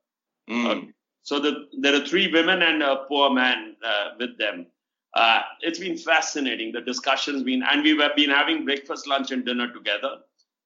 Mm. 0.49 0.93
So 1.23 1.39
the, 1.39 1.67
there 1.79 1.95
are 1.95 2.05
three 2.05 2.31
women 2.31 2.61
and 2.61 2.81
a 2.81 3.05
poor 3.07 3.29
man 3.29 3.75
uh, 3.85 4.09
with 4.19 4.37
them. 4.37 4.67
Uh, 5.13 5.41
it's 5.61 5.79
been 5.79 5.97
fascinating. 5.97 6.71
The 6.71 6.81
discussion's 6.81 7.43
been, 7.43 7.63
and 7.63 7.83
we've 7.83 7.99
been 8.15 8.29
having 8.29 8.65
breakfast, 8.65 9.07
lunch, 9.07 9.31
and 9.31 9.45
dinner 9.45 9.71
together. 9.71 10.17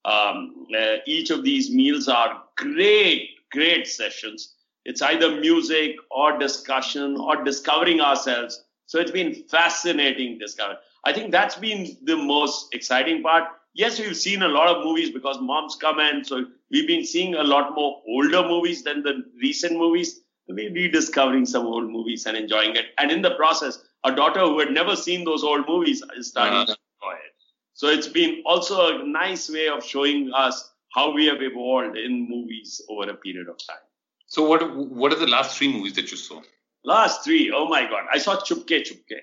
Um, 0.04 0.66
uh, 0.78 0.96
each 1.06 1.30
of 1.30 1.42
these 1.42 1.70
meals 1.70 2.08
are 2.08 2.42
great, 2.56 3.30
great 3.50 3.88
sessions. 3.88 4.54
It's 4.84 5.02
either 5.02 5.40
music 5.40 5.96
or 6.12 6.38
discussion 6.38 7.16
or 7.16 7.42
discovering 7.42 8.00
ourselves. 8.00 8.62
So 8.86 9.00
it's 9.00 9.10
been 9.10 9.34
fascinating 9.50 10.38
discovery. 10.38 10.76
I 11.04 11.12
think 11.12 11.32
that's 11.32 11.56
been 11.56 11.96
the 12.04 12.16
most 12.16 12.72
exciting 12.72 13.22
part. 13.22 13.44
Yes, 13.74 13.98
we've 13.98 14.16
seen 14.16 14.42
a 14.42 14.48
lot 14.48 14.68
of 14.68 14.84
movies 14.84 15.10
because 15.10 15.38
moms 15.40 15.74
come 15.74 15.98
in, 15.98 16.24
so 16.24 16.46
we've 16.70 16.86
been 16.86 17.04
seeing 17.04 17.34
a 17.34 17.42
lot 17.42 17.74
more 17.74 18.00
older 18.08 18.42
movies 18.42 18.84
than 18.84 19.02
the 19.02 19.24
recent 19.42 19.76
movies. 19.76 20.20
We're 20.48 20.72
rediscovering 20.72 21.46
some 21.46 21.66
old 21.66 21.90
movies 21.90 22.26
and 22.26 22.36
enjoying 22.36 22.76
it. 22.76 22.86
And 22.98 23.10
in 23.10 23.22
the 23.22 23.34
process, 23.34 23.82
a 24.06 24.14
daughter 24.14 24.40
who 24.40 24.58
had 24.58 24.70
never 24.70 24.96
seen 24.96 25.24
those 25.24 25.42
old 25.42 25.68
movies 25.68 26.02
is 26.16 26.28
starting 26.28 26.54
uh-huh. 26.54 26.66
to 26.66 26.72
enjoy 26.72 27.16
it. 27.26 27.34
So 27.74 27.88
it's 27.88 28.08
been 28.08 28.42
also 28.46 29.00
a 29.00 29.06
nice 29.06 29.50
way 29.50 29.68
of 29.68 29.84
showing 29.84 30.32
us 30.34 30.72
how 30.94 31.12
we 31.12 31.26
have 31.26 31.42
evolved 31.42 31.96
in 31.96 32.28
movies 32.28 32.80
over 32.88 33.10
a 33.10 33.14
period 33.14 33.48
of 33.48 33.58
time. 33.66 33.84
So 34.28 34.48
what 34.48 34.76
what 35.02 35.12
are 35.12 35.18
the 35.18 35.32
last 35.36 35.56
three 35.56 35.72
movies 35.72 35.94
that 35.94 36.10
you 36.10 36.16
saw? 36.16 36.40
Last 36.84 37.24
three, 37.24 37.52
oh 37.54 37.66
my 37.68 37.82
God, 37.84 38.04
I 38.12 38.18
saw 38.18 38.36
Chupke 38.36 38.78
Chupke. 38.88 39.18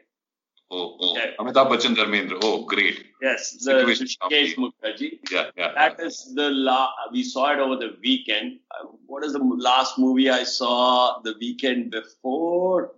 Oh, 0.71 0.97
oh. 0.99 1.15
Yeah. 1.15 1.31
Amitabh 1.39 1.69
Bachchan 1.71 1.95
Dharmendra. 1.95 2.39
Oh, 2.43 2.65
great. 2.65 3.05
Yes, 3.21 3.51
the 3.63 3.73
Hrishikesh 3.87 4.55
Mukherjee. 4.55 5.19
Yeah, 5.31 5.51
yeah. 5.55 5.71
That 5.75 5.97
yeah. 5.99 6.05
is 6.05 6.33
the 6.33 6.49
la- 6.49 6.89
we 7.11 7.23
saw 7.23 7.51
it 7.53 7.59
over 7.59 7.75
the 7.75 7.95
weekend. 8.01 8.59
Uh, 8.71 8.87
what 9.05 9.23
is 9.23 9.33
the 9.33 9.39
last 9.39 9.99
movie 9.99 10.29
I 10.29 10.43
saw 10.43 11.19
the 11.21 11.35
weekend 11.39 11.91
before? 11.91 12.93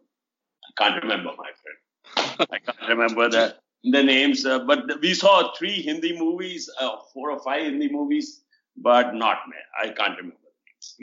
I 0.77 0.83
can't 0.83 1.03
remember, 1.03 1.31
my 1.37 1.51
friend. 1.61 2.47
I 2.51 2.59
can't 2.59 2.89
remember 2.89 3.29
the 3.29 3.55
the 3.83 4.03
names. 4.03 4.45
Uh, 4.45 4.59
but 4.59 5.01
we 5.01 5.13
saw 5.13 5.53
three 5.53 5.81
Hindi 5.81 6.17
movies, 6.17 6.69
uh, 6.79 6.97
four 7.13 7.31
or 7.31 7.39
five 7.39 7.63
Hindi 7.63 7.91
movies, 7.91 8.41
but 8.77 9.13
not 9.13 9.47
me. 9.47 9.55
I 9.81 9.89
can't 9.89 10.17
remember. 10.17 10.37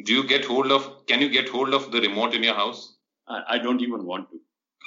Do 0.04 0.12
you 0.12 0.26
get 0.26 0.44
hold 0.44 0.70
of? 0.70 1.06
Can 1.06 1.20
you 1.20 1.28
get 1.28 1.48
hold 1.48 1.74
of 1.74 1.90
the 1.90 2.00
remote 2.00 2.34
in 2.34 2.42
your 2.42 2.54
house? 2.54 2.96
I, 3.28 3.42
I 3.50 3.58
don't 3.58 3.80
even 3.80 4.04
want 4.04 4.28
to. 4.30 4.40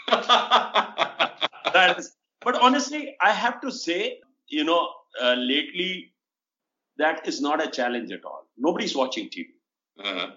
is, 1.98 2.16
but 2.42 2.56
honestly, 2.62 3.16
I 3.22 3.32
have 3.32 3.60
to 3.62 3.72
say, 3.72 4.20
you 4.48 4.64
know, 4.64 4.90
uh, 5.22 5.34
lately, 5.34 6.14
that 6.98 7.28
is 7.28 7.42
not 7.42 7.66
a 7.66 7.70
challenge 7.70 8.12
at 8.12 8.24
all. 8.24 8.48
Nobody's 8.58 8.96
watching 8.96 9.30
TV. 9.30 9.48
Uh-huh. 10.00 10.28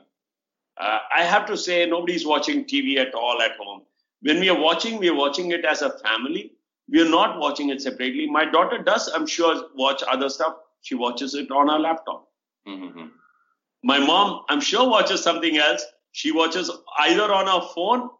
Uh, 0.76 0.98
I 1.14 1.22
have 1.22 1.46
to 1.46 1.56
say, 1.56 1.86
nobody's 1.86 2.26
watching 2.26 2.64
TV 2.64 2.96
at 2.98 3.14
all 3.14 3.40
at 3.42 3.56
home. 3.56 3.82
When 4.20 4.40
we 4.40 4.48
are 4.48 4.60
watching, 4.60 4.98
we 4.98 5.08
are 5.08 5.14
watching 5.14 5.52
it 5.52 5.64
as 5.64 5.82
a 5.82 5.90
family. 5.98 6.52
We 6.90 7.00
are 7.02 7.08
not 7.08 7.38
watching 7.38 7.68
it 7.68 7.80
separately. 7.80 8.28
My 8.28 8.44
daughter 8.44 8.82
does, 8.82 9.08
I'm 9.08 9.26
sure, 9.26 9.68
watch 9.76 10.02
other 10.10 10.28
stuff. 10.28 10.56
She 10.80 10.94
watches 10.94 11.34
it 11.34 11.50
on 11.50 11.68
her 11.68 11.78
laptop. 11.78 12.28
Mm-hmm. 12.66 13.06
My 13.84 13.98
mom, 13.98 14.44
I'm 14.48 14.60
sure, 14.60 14.88
watches 14.88 15.22
something 15.22 15.56
else. 15.56 15.84
She 16.12 16.32
watches 16.32 16.70
either 16.98 17.32
on 17.32 17.46
her 17.46 17.68
phone 17.74 18.10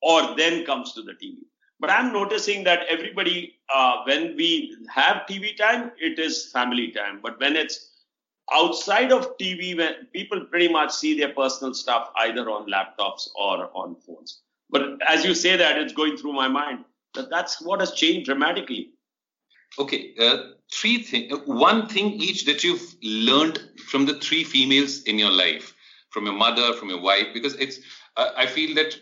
or 0.00 0.36
then 0.36 0.64
comes 0.64 0.92
to 0.94 1.02
the 1.02 1.12
TV. 1.12 1.38
But 1.78 1.90
I'm 1.90 2.12
noticing 2.12 2.64
that 2.64 2.86
everybody, 2.88 3.58
uh, 3.74 4.02
when 4.06 4.36
we 4.36 4.76
have 4.88 5.26
TV 5.28 5.56
time, 5.56 5.92
it 5.98 6.18
is 6.18 6.50
family 6.50 6.92
time. 6.92 7.20
But 7.22 7.38
when 7.38 7.56
it's 7.56 7.90
outside 8.52 9.12
of 9.12 9.36
TV, 9.36 9.76
when 9.76 10.06
people 10.12 10.40
pretty 10.46 10.68
much 10.68 10.92
see 10.92 11.18
their 11.18 11.34
personal 11.34 11.74
stuff 11.74 12.10
either 12.16 12.48
on 12.48 12.70
laptops 12.70 13.28
or 13.34 13.70
on 13.74 13.96
phones. 13.96 14.40
But 14.70 15.00
as 15.08 15.24
you 15.24 15.34
say 15.34 15.56
that, 15.56 15.78
it's 15.78 15.92
going 15.92 16.16
through 16.16 16.32
my 16.32 16.48
mind 16.48 16.84
that 17.14 17.30
that's 17.30 17.60
what 17.62 17.80
has 17.80 17.92
changed 17.92 18.26
dramatically. 18.26 18.90
Okay, 19.78 20.14
uh, 20.20 20.52
three 20.72 21.02
things. 21.02 21.32
Uh, 21.32 21.38
one 21.46 21.88
thing 21.88 22.12
each 22.12 22.44
that 22.46 22.64
you've 22.64 22.94
learned 23.02 23.58
from 23.88 24.06
the 24.06 24.14
three 24.14 24.44
females 24.44 25.02
in 25.02 25.18
your 25.18 25.30
life, 25.30 25.74
from 26.10 26.24
your 26.24 26.34
mother, 26.34 26.72
from 26.74 26.88
your 26.90 27.00
wife, 27.00 27.26
because 27.34 27.54
it's. 27.56 27.80
Uh, 28.16 28.30
I 28.36 28.46
feel 28.46 28.74
that 28.76 28.96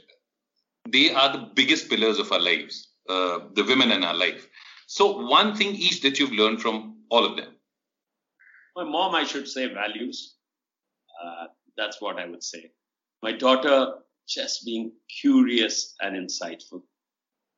they 0.89 1.13
are 1.13 1.33
the 1.33 1.51
biggest 1.55 1.89
pillars 1.89 2.19
of 2.19 2.33
our 2.33 2.41
lives, 2.41 2.89
uh, 3.09 3.41
the 3.55 3.65
women 3.65 3.93
in 3.93 4.03
our 4.03 4.15
life. 4.15 4.49
So, 4.87 5.27
one 5.29 5.55
thing 5.55 5.75
each 5.75 6.03
that 6.03 6.19
you've 6.19 6.33
learned 6.33 6.61
from 6.61 6.97
all 7.11 7.25
of 7.25 7.37
them. 7.37 7.55
My 8.77 8.85
mom, 8.85 9.15
I 9.15 9.25
should 9.25 9.47
say, 9.47 9.73
values. 9.73 10.35
Uh, 11.23 11.47
that's 11.77 12.01
what 12.01 12.19
I 12.19 12.27
would 12.27 12.43
say. 12.43 12.73
My 13.23 13.33
daughter, 13.33 13.95
just 14.27 14.65
being 14.65 14.93
curious 15.21 15.95
and 16.01 16.17
insightful. 16.17 16.83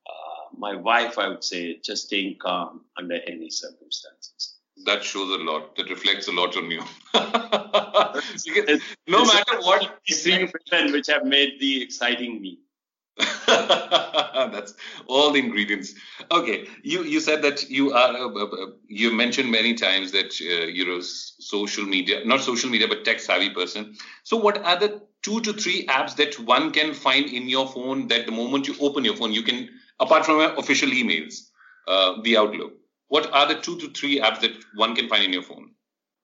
Uh, 0.07 0.57
my 0.57 0.75
wife, 0.75 1.19
I 1.19 1.29
would 1.29 1.45
say, 1.45 1.79
just 1.85 2.07
staying 2.07 2.37
calm 2.41 2.83
under 2.99 3.17
any 3.27 3.51
circumstances. 3.51 4.57
That 4.85 5.03
shows 5.03 5.31
a 5.41 5.43
lot. 5.43 5.75
That 5.77 5.89
reflects 5.89 6.29
a 6.29 6.33
lot 6.33 6.57
on 6.57 6.71
you. 6.71 6.83
no 9.09 9.25
matter 9.25 9.61
what, 9.61 9.91
women 10.25 10.93
which 10.93 11.07
have 11.09 11.25
made 11.25 11.59
the 11.61 11.83
exciting 11.83 12.41
me. 12.43 12.61
That's 13.47 14.75
all 15.07 15.33
the 15.33 15.39
ingredients. 15.39 15.95
Okay, 16.31 16.69
you 16.83 17.03
you 17.05 17.21
said 17.21 17.41
that 17.43 17.71
you 17.71 17.93
are 17.93 18.15
uh, 18.15 18.29
uh, 18.29 18.45
uh 18.45 18.67
you 18.89 19.11
mentioned 19.11 19.51
many 19.51 19.73
times 19.73 20.13
that 20.13 20.35
uh, 20.43 20.67
you're 20.67 20.99
a 20.99 21.03
social 21.03 21.85
media, 21.85 22.23
not 22.27 22.43
social 22.43 22.69
media, 22.69 22.87
but 22.87 23.07
tech 23.07 23.21
savvy 23.21 23.49
person. 23.49 23.97
So, 24.25 24.37
what 24.37 24.63
are 24.63 24.79
the 24.79 25.01
two 25.27 25.41
to 25.41 25.53
three 25.53 25.85
apps 25.89 26.15
that 26.15 26.39
one 26.39 26.73
can 26.73 26.95
find 26.95 27.27
in 27.27 27.49
your 27.49 27.67
phone 27.67 28.07
that 28.07 28.27
the 28.27 28.33
moment 28.33 28.69
you 28.69 28.77
open 28.81 29.05
your 29.05 29.17
phone, 29.17 29.33
you 29.33 29.43
can, 29.43 29.69
apart 29.99 30.25
from 30.25 30.41
official 30.57 30.89
emails, 30.89 31.49
uh, 31.89 32.23
the 32.23 32.37
Outlook, 32.37 32.75
what 33.09 33.33
are 33.33 33.49
the 33.49 33.61
two 33.61 33.77
to 33.81 33.91
three 33.91 34.21
apps 34.21 34.41
that 34.41 34.53
one 34.77 34.95
can 34.95 35.09
find 35.09 35.25
in 35.25 35.33
your 35.33 35.43
phone? 35.43 35.71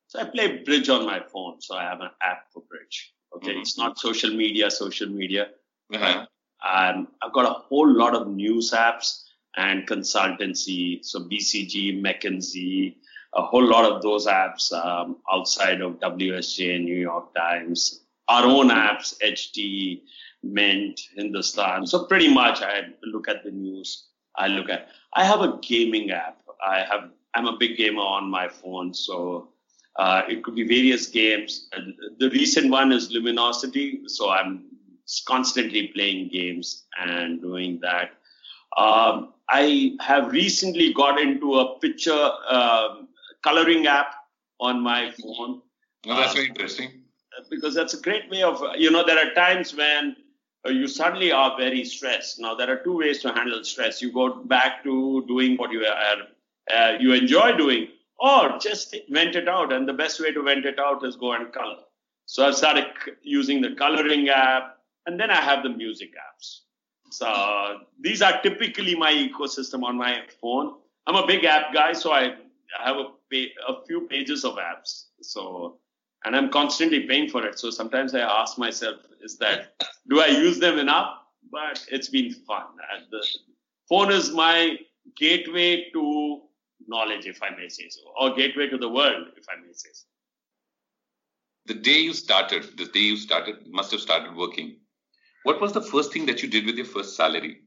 So, 0.06 0.20
I 0.20 0.24
play 0.24 0.58
bridge 0.58 0.88
on 0.88 1.04
my 1.04 1.20
phone, 1.32 1.60
so 1.60 1.74
I 1.74 1.82
have 1.82 2.00
an 2.00 2.10
app 2.22 2.44
for 2.52 2.62
bridge. 2.70 3.12
Okay, 3.34 3.50
mm-hmm. 3.50 3.62
it's 3.62 3.76
not 3.76 3.98
social 3.98 4.30
media, 4.30 4.70
social 4.70 5.08
media. 5.08 5.48
Uh-huh. 5.92 6.26
Um, 6.64 7.08
I've 7.20 7.32
got 7.32 7.46
a 7.46 7.54
whole 7.54 7.92
lot 7.92 8.14
of 8.14 8.28
news 8.28 8.70
apps 8.70 9.24
and 9.56 9.84
consultancy. 9.88 11.04
So 11.04 11.20
BCG, 11.20 12.00
McKinsey, 12.00 12.96
a 13.34 13.42
whole 13.42 13.66
lot 13.66 13.90
of 13.90 14.00
those 14.02 14.26
apps 14.26 14.72
um, 14.72 15.16
outside 15.32 15.80
of 15.80 15.98
WSJ, 15.98 16.84
New 16.84 17.00
York 17.00 17.34
Times, 17.34 18.01
our 18.28 18.44
own 18.44 18.68
apps, 18.68 19.14
HT, 19.22 20.02
Mint, 20.42 21.00
Hindustan. 21.16 21.86
So 21.86 22.04
pretty 22.04 22.32
much 22.32 22.62
I 22.62 22.82
look 23.04 23.28
at 23.28 23.44
the 23.44 23.50
news. 23.50 24.06
I 24.36 24.48
look 24.48 24.68
at, 24.68 24.88
I 25.14 25.24
have 25.24 25.40
a 25.40 25.58
gaming 25.62 26.10
app. 26.10 26.38
I 26.64 26.80
have, 26.80 27.10
I'm 27.34 27.46
a 27.46 27.56
big 27.56 27.76
gamer 27.76 28.00
on 28.00 28.30
my 28.30 28.48
phone. 28.48 28.94
So 28.94 29.48
uh, 29.96 30.22
it 30.28 30.42
could 30.42 30.54
be 30.54 30.66
various 30.66 31.06
games. 31.06 31.68
The 32.18 32.30
recent 32.30 32.70
one 32.70 32.92
is 32.92 33.12
Lumosity. 33.12 34.08
So 34.08 34.30
I'm 34.30 34.64
constantly 35.26 35.88
playing 35.88 36.30
games 36.32 36.84
and 36.98 37.40
doing 37.40 37.80
that. 37.82 38.12
Um, 38.76 39.34
I 39.50 39.96
have 40.00 40.32
recently 40.32 40.94
got 40.94 41.20
into 41.20 41.56
a 41.56 41.78
picture 41.78 42.30
um, 42.48 43.08
coloring 43.44 43.86
app 43.86 44.14
on 44.60 44.80
my 44.80 45.10
phone. 45.10 45.60
Oh, 46.06 46.16
that's 46.16 46.30
uh, 46.30 46.34
very 46.34 46.48
interesting. 46.48 47.01
Because 47.50 47.74
that's 47.74 47.94
a 47.94 48.00
great 48.00 48.30
way 48.30 48.42
of, 48.42 48.62
you 48.76 48.90
know, 48.90 49.04
there 49.04 49.18
are 49.18 49.32
times 49.34 49.74
when 49.74 50.16
uh, 50.66 50.70
you 50.70 50.86
suddenly 50.86 51.32
are 51.32 51.56
very 51.56 51.84
stressed. 51.84 52.38
Now, 52.38 52.54
there 52.54 52.70
are 52.70 52.82
two 52.84 52.96
ways 52.96 53.20
to 53.22 53.32
handle 53.32 53.62
stress. 53.64 54.00
You 54.02 54.12
go 54.12 54.34
back 54.44 54.82
to 54.84 55.24
doing 55.26 55.56
what 55.56 55.72
you 55.72 55.84
are, 55.84 56.16
uh, 56.74 56.96
you 56.98 57.12
enjoy 57.12 57.56
doing, 57.56 57.88
or 58.18 58.58
just 58.58 58.94
vent 59.10 59.34
it 59.34 59.48
out. 59.48 59.72
And 59.72 59.88
the 59.88 59.92
best 59.92 60.20
way 60.20 60.32
to 60.32 60.42
vent 60.42 60.66
it 60.66 60.78
out 60.78 61.04
is 61.04 61.16
go 61.16 61.32
and 61.32 61.52
color. 61.52 61.78
So 62.26 62.46
I've 62.46 62.54
started 62.54 62.86
using 63.22 63.60
the 63.60 63.74
coloring 63.74 64.28
app. 64.28 64.78
And 65.06 65.18
then 65.18 65.30
I 65.30 65.40
have 65.40 65.64
the 65.64 65.68
music 65.68 66.10
apps. 66.14 66.60
So 67.10 67.80
these 68.00 68.22
are 68.22 68.40
typically 68.40 68.94
my 68.94 69.12
ecosystem 69.12 69.82
on 69.82 69.96
my 69.96 70.22
phone. 70.40 70.76
I'm 71.06 71.16
a 71.16 71.26
big 71.26 71.44
app 71.44 71.74
guy, 71.74 71.92
so 71.92 72.12
I 72.12 72.36
have 72.78 72.96
a, 72.96 73.06
a 73.68 73.84
few 73.86 74.02
pages 74.02 74.44
of 74.44 74.54
apps. 74.54 75.06
So, 75.20 75.78
and 76.24 76.36
I'm 76.36 76.50
constantly 76.50 77.06
paying 77.06 77.28
for 77.28 77.44
it. 77.46 77.58
So 77.58 77.70
sometimes 77.70 78.14
I 78.14 78.20
ask 78.20 78.58
myself, 78.58 79.00
is 79.22 79.38
that, 79.38 79.74
do 80.08 80.20
I 80.20 80.26
use 80.26 80.58
them 80.58 80.78
enough? 80.78 81.18
But 81.50 81.84
it's 81.90 82.08
been 82.08 82.32
fun. 82.32 82.66
And 82.94 83.04
the 83.10 83.26
phone 83.88 84.10
is 84.10 84.30
my 84.32 84.76
gateway 85.16 85.90
to 85.92 86.42
knowledge, 86.86 87.26
if 87.26 87.42
I 87.42 87.50
may 87.50 87.68
say 87.68 87.88
so, 87.88 88.00
or 88.18 88.34
gateway 88.34 88.68
to 88.68 88.78
the 88.78 88.88
world, 88.88 89.28
if 89.36 89.44
I 89.48 89.60
may 89.60 89.72
say 89.72 89.90
so. 89.92 90.06
The 91.66 91.74
day 91.74 91.98
you 91.98 92.12
started, 92.12 92.76
the 92.76 92.86
day 92.86 93.00
you 93.00 93.16
started, 93.16 93.66
must 93.68 93.92
have 93.92 94.00
started 94.00 94.34
working 94.34 94.76
what 95.44 95.60
was 95.60 95.72
the 95.72 95.82
first 95.82 96.12
thing 96.12 96.26
that 96.26 96.42
you 96.42 96.48
did 96.48 96.66
with 96.66 96.76
your 96.76 96.86
first 96.86 97.16
salary? 97.16 97.62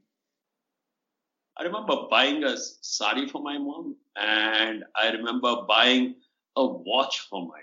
I 1.57 1.63
remember 1.63 2.07
buying 2.09 2.43
a 2.43 2.57
sari 2.57 3.27
for 3.27 3.41
my 3.41 3.57
mom, 3.57 3.95
and 4.15 4.83
I 4.95 5.11
remember 5.11 5.63
buying 5.67 6.15
a 6.55 6.65
watch 6.65 7.21
for 7.29 7.45
my. 7.45 7.59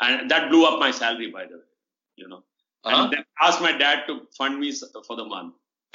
And 0.00 0.30
that 0.30 0.50
blew 0.50 0.64
up 0.66 0.78
my 0.78 0.90
salary, 0.90 1.30
by 1.30 1.44
the 1.44 1.56
way. 1.56 1.62
You 2.16 2.28
know, 2.28 2.42
uh-huh. 2.84 3.04
and 3.04 3.12
then 3.12 3.24
ask 3.40 3.60
my 3.60 3.72
dad 3.72 4.06
to 4.06 4.26
fund 4.36 4.58
me 4.58 4.72
for 5.06 5.16
the 5.16 5.24
month. 5.24 5.54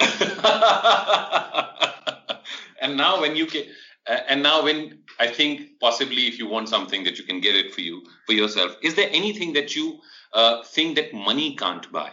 and 2.80 2.96
now 2.96 3.20
when 3.20 3.36
you 3.36 3.46
can, 3.46 3.64
uh, 4.06 4.20
and 4.28 4.42
now 4.42 4.62
when 4.62 4.98
I 5.18 5.26
think 5.26 5.78
possibly 5.80 6.26
if 6.26 6.38
you 6.38 6.46
want 6.48 6.68
something 6.68 7.04
that 7.04 7.18
you 7.18 7.24
can 7.24 7.40
get 7.40 7.54
it 7.54 7.74
for 7.74 7.80
you 7.80 8.02
for 8.26 8.32
yourself, 8.32 8.76
is 8.82 8.94
there 8.94 9.08
anything 9.10 9.52
that 9.54 9.74
you 9.74 9.98
uh, 10.32 10.62
think 10.64 10.96
that 10.96 11.14
money 11.14 11.56
can't 11.56 11.90
buy? 11.92 12.10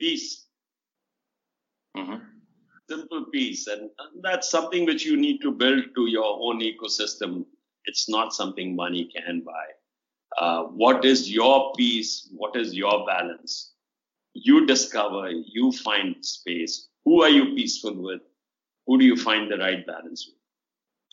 Peace. 0.00 0.46
Mm-hmm. 1.96 2.16
Simple 2.88 3.24
peace, 3.32 3.66
and 3.66 3.90
that's 4.22 4.48
something 4.50 4.84
which 4.84 5.04
you 5.04 5.16
need 5.16 5.40
to 5.40 5.50
build 5.50 5.84
to 5.96 6.06
your 6.06 6.38
own 6.40 6.60
ecosystem. 6.60 7.44
It's 7.86 8.08
not 8.08 8.32
something 8.32 8.76
money 8.76 9.10
can 9.14 9.40
buy. 9.40 9.66
Uh, 10.38 10.64
what 10.64 11.04
is 11.04 11.30
your 11.30 11.72
peace? 11.76 12.28
What 12.34 12.56
is 12.56 12.74
your 12.74 13.06
balance? 13.06 13.72
You 14.34 14.66
discover, 14.66 15.30
you 15.30 15.72
find 15.72 16.24
space. 16.24 16.88
Who 17.04 17.22
are 17.22 17.30
you 17.30 17.54
peaceful 17.54 17.94
with? 17.94 18.20
Who 18.86 18.98
do 18.98 19.04
you 19.04 19.16
find 19.16 19.50
the 19.50 19.58
right 19.58 19.86
balance 19.86 20.26
with? 20.26 20.36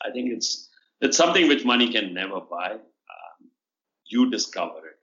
I 0.08 0.12
think 0.12 0.32
it's 0.32 0.68
it's 1.00 1.16
something 1.16 1.48
which 1.48 1.64
money 1.64 1.92
can 1.92 2.14
never 2.14 2.40
buy. 2.40 2.72
Um, 2.72 3.50
you 4.06 4.30
discover 4.30 4.78
it. 4.78 4.98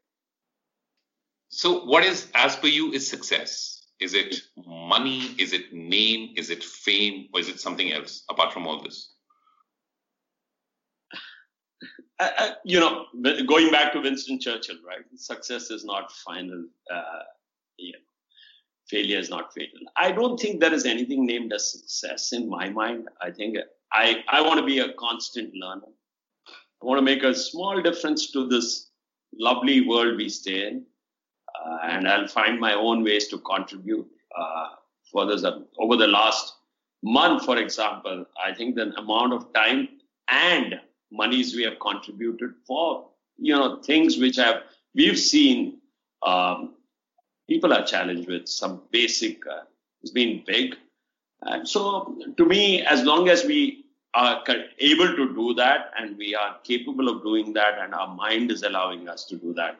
So, 1.49 1.85
what 1.85 2.03
is, 2.03 2.27
as 2.33 2.55
per 2.55 2.67
you, 2.67 2.93
is 2.93 3.07
success? 3.07 3.85
Is 3.99 4.13
it 4.13 4.35
money? 4.65 5.35
Is 5.37 5.53
it 5.53 5.73
name? 5.73 6.33
Is 6.37 6.49
it 6.49 6.63
fame? 6.63 7.27
Or 7.33 7.39
is 7.39 7.49
it 7.49 7.59
something 7.59 7.91
else 7.91 8.23
apart 8.29 8.53
from 8.53 8.67
all 8.67 8.81
this? 8.81 9.11
Uh, 12.21 12.29
uh, 12.37 12.51
you 12.63 12.79
know, 12.79 13.07
going 13.47 13.71
back 13.71 13.91
to 13.91 13.99
Winston 13.99 14.39
Churchill, 14.39 14.75
right? 14.87 15.01
Success 15.15 15.71
is 15.71 15.83
not 15.83 16.11
final. 16.11 16.63
Uh, 16.93 17.23
you 17.77 17.93
know, 17.93 17.99
failure 18.87 19.17
is 19.17 19.31
not 19.31 19.51
fatal. 19.51 19.79
I 19.97 20.11
don't 20.11 20.39
think 20.39 20.59
there 20.59 20.71
is 20.71 20.85
anything 20.85 21.25
named 21.25 21.51
as 21.51 21.71
success 21.71 22.31
in 22.31 22.47
my 22.47 22.69
mind. 22.69 23.07
I 23.21 23.31
think 23.31 23.57
I, 23.91 24.23
I 24.27 24.39
want 24.41 24.59
to 24.59 24.65
be 24.65 24.79
a 24.79 24.93
constant 24.93 25.51
learner. 25.55 25.91
I 26.81 26.85
want 26.85 26.99
to 26.99 27.01
make 27.01 27.23
a 27.23 27.33
small 27.33 27.81
difference 27.81 28.29
to 28.33 28.47
this 28.47 28.91
lovely 29.39 29.87
world 29.87 30.17
we 30.17 30.29
stay 30.29 30.67
in. 30.67 30.85
Uh, 31.59 31.77
and 31.83 32.07
I'll 32.07 32.27
find 32.27 32.59
my 32.59 32.73
own 32.73 33.03
ways 33.03 33.29
to 33.29 33.39
contribute 33.39 34.07
uh, 34.37 34.67
for 35.11 35.25
this. 35.25 35.43
Over 35.79 35.95
the 35.95 36.07
last 36.07 36.53
month, 37.01 37.45
for 37.45 37.57
example, 37.57 38.25
I 38.45 38.53
think 38.53 38.75
the 38.75 38.93
amount 38.99 39.33
of 39.33 39.51
time 39.53 39.89
and 40.27 40.79
monies 41.11 41.55
we 41.55 41.63
have 41.63 41.79
contributed 41.79 42.53
for 42.65 43.07
you 43.37 43.53
know 43.53 43.81
things 43.81 44.17
which 44.17 44.37
have 44.37 44.63
we've 44.95 45.19
seen 45.19 45.79
um, 46.25 46.75
people 47.49 47.73
are 47.73 47.85
challenged 47.85 48.27
with 48.29 48.47
some 48.47 48.81
basic 48.91 49.45
uh, 49.47 49.61
it's 50.01 50.11
been 50.11 50.43
big. 50.45 50.75
And 51.43 51.67
so 51.67 52.17
to 52.37 52.45
me 52.45 52.83
as 52.83 53.03
long 53.03 53.29
as 53.29 53.43
we 53.45 53.85
are 54.13 54.43
able 54.79 55.15
to 55.15 55.33
do 55.33 55.53
that 55.55 55.91
and 55.97 56.17
we 56.17 56.35
are 56.35 56.57
capable 56.63 57.07
of 57.09 57.23
doing 57.23 57.53
that 57.53 57.79
and 57.79 57.93
our 57.93 58.13
mind 58.13 58.51
is 58.51 58.63
allowing 58.63 59.07
us 59.07 59.25
to 59.25 59.37
do 59.37 59.53
that 59.53 59.79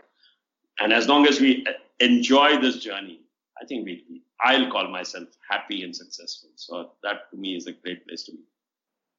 and 0.79 0.93
as 0.93 1.07
long 1.07 1.27
as 1.27 1.41
we 1.41 1.65
enjoy 1.99 2.57
this 2.57 2.77
journey 2.77 3.19
i 3.61 3.65
think 3.65 3.85
we 3.85 4.21
i'll 4.41 4.71
call 4.71 4.87
myself 4.87 5.27
happy 5.49 5.83
and 5.83 5.95
successful. 5.95 6.49
So 6.55 6.91
that 7.03 7.29
to 7.31 7.37
me 7.37 7.55
is 7.55 7.67
a 7.67 7.73
great 7.73 8.07
place 8.07 8.23
to 8.23 8.31
be 8.31 8.39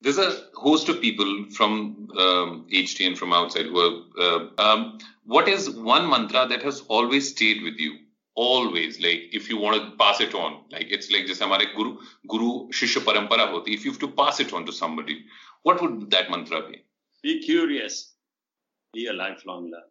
there's 0.01 0.18
a 0.18 0.32
host 0.56 0.89
of 0.89 1.01
people 1.01 1.46
from 1.51 2.08
um, 2.18 2.68
HT 2.72 3.06
and 3.06 3.18
from 3.18 3.34
outside 3.34 3.66
who 3.66 3.80
are. 3.80 4.04
Uh, 4.20 4.62
um, 4.62 5.00
what 5.25 5.48
is 5.48 5.70
one 5.70 6.10
mantra 6.10 6.48
that 6.48 6.62
has 6.63 6.82
always 6.88 7.30
stayed 7.30 7.63
with 7.63 7.77
you? 7.77 7.98
Always, 8.36 9.00
like 9.00 9.30
if 9.32 9.50
you 9.50 9.58
want 9.58 9.82
to 9.82 9.98
pass 9.98 10.22
it 10.22 10.36
on, 10.36 10.63
like 10.72 10.86
it's 10.92 11.12
like 11.12 11.25
just 11.25 11.42
हमारे 11.42 11.75
guru 11.75 11.98
guru 12.27 12.70
shishya 12.70 13.01
parampara 13.04 13.50
hoti. 13.50 13.74
If 13.74 13.84
you 13.84 13.92
have 13.92 14.00
to 14.01 14.10
pass 14.10 14.39
it 14.39 14.54
on 14.54 14.68
to 14.68 14.72
somebody, 14.72 15.25
what 15.63 15.82
would 15.82 16.12
that 16.12 16.30
mantra 16.30 16.62
be? 16.70 16.84
Be 17.24 17.42
curious. 17.42 18.14
Be 18.94 19.07
a 19.07 19.14
lifelong 19.14 19.64
learner. 19.64 19.81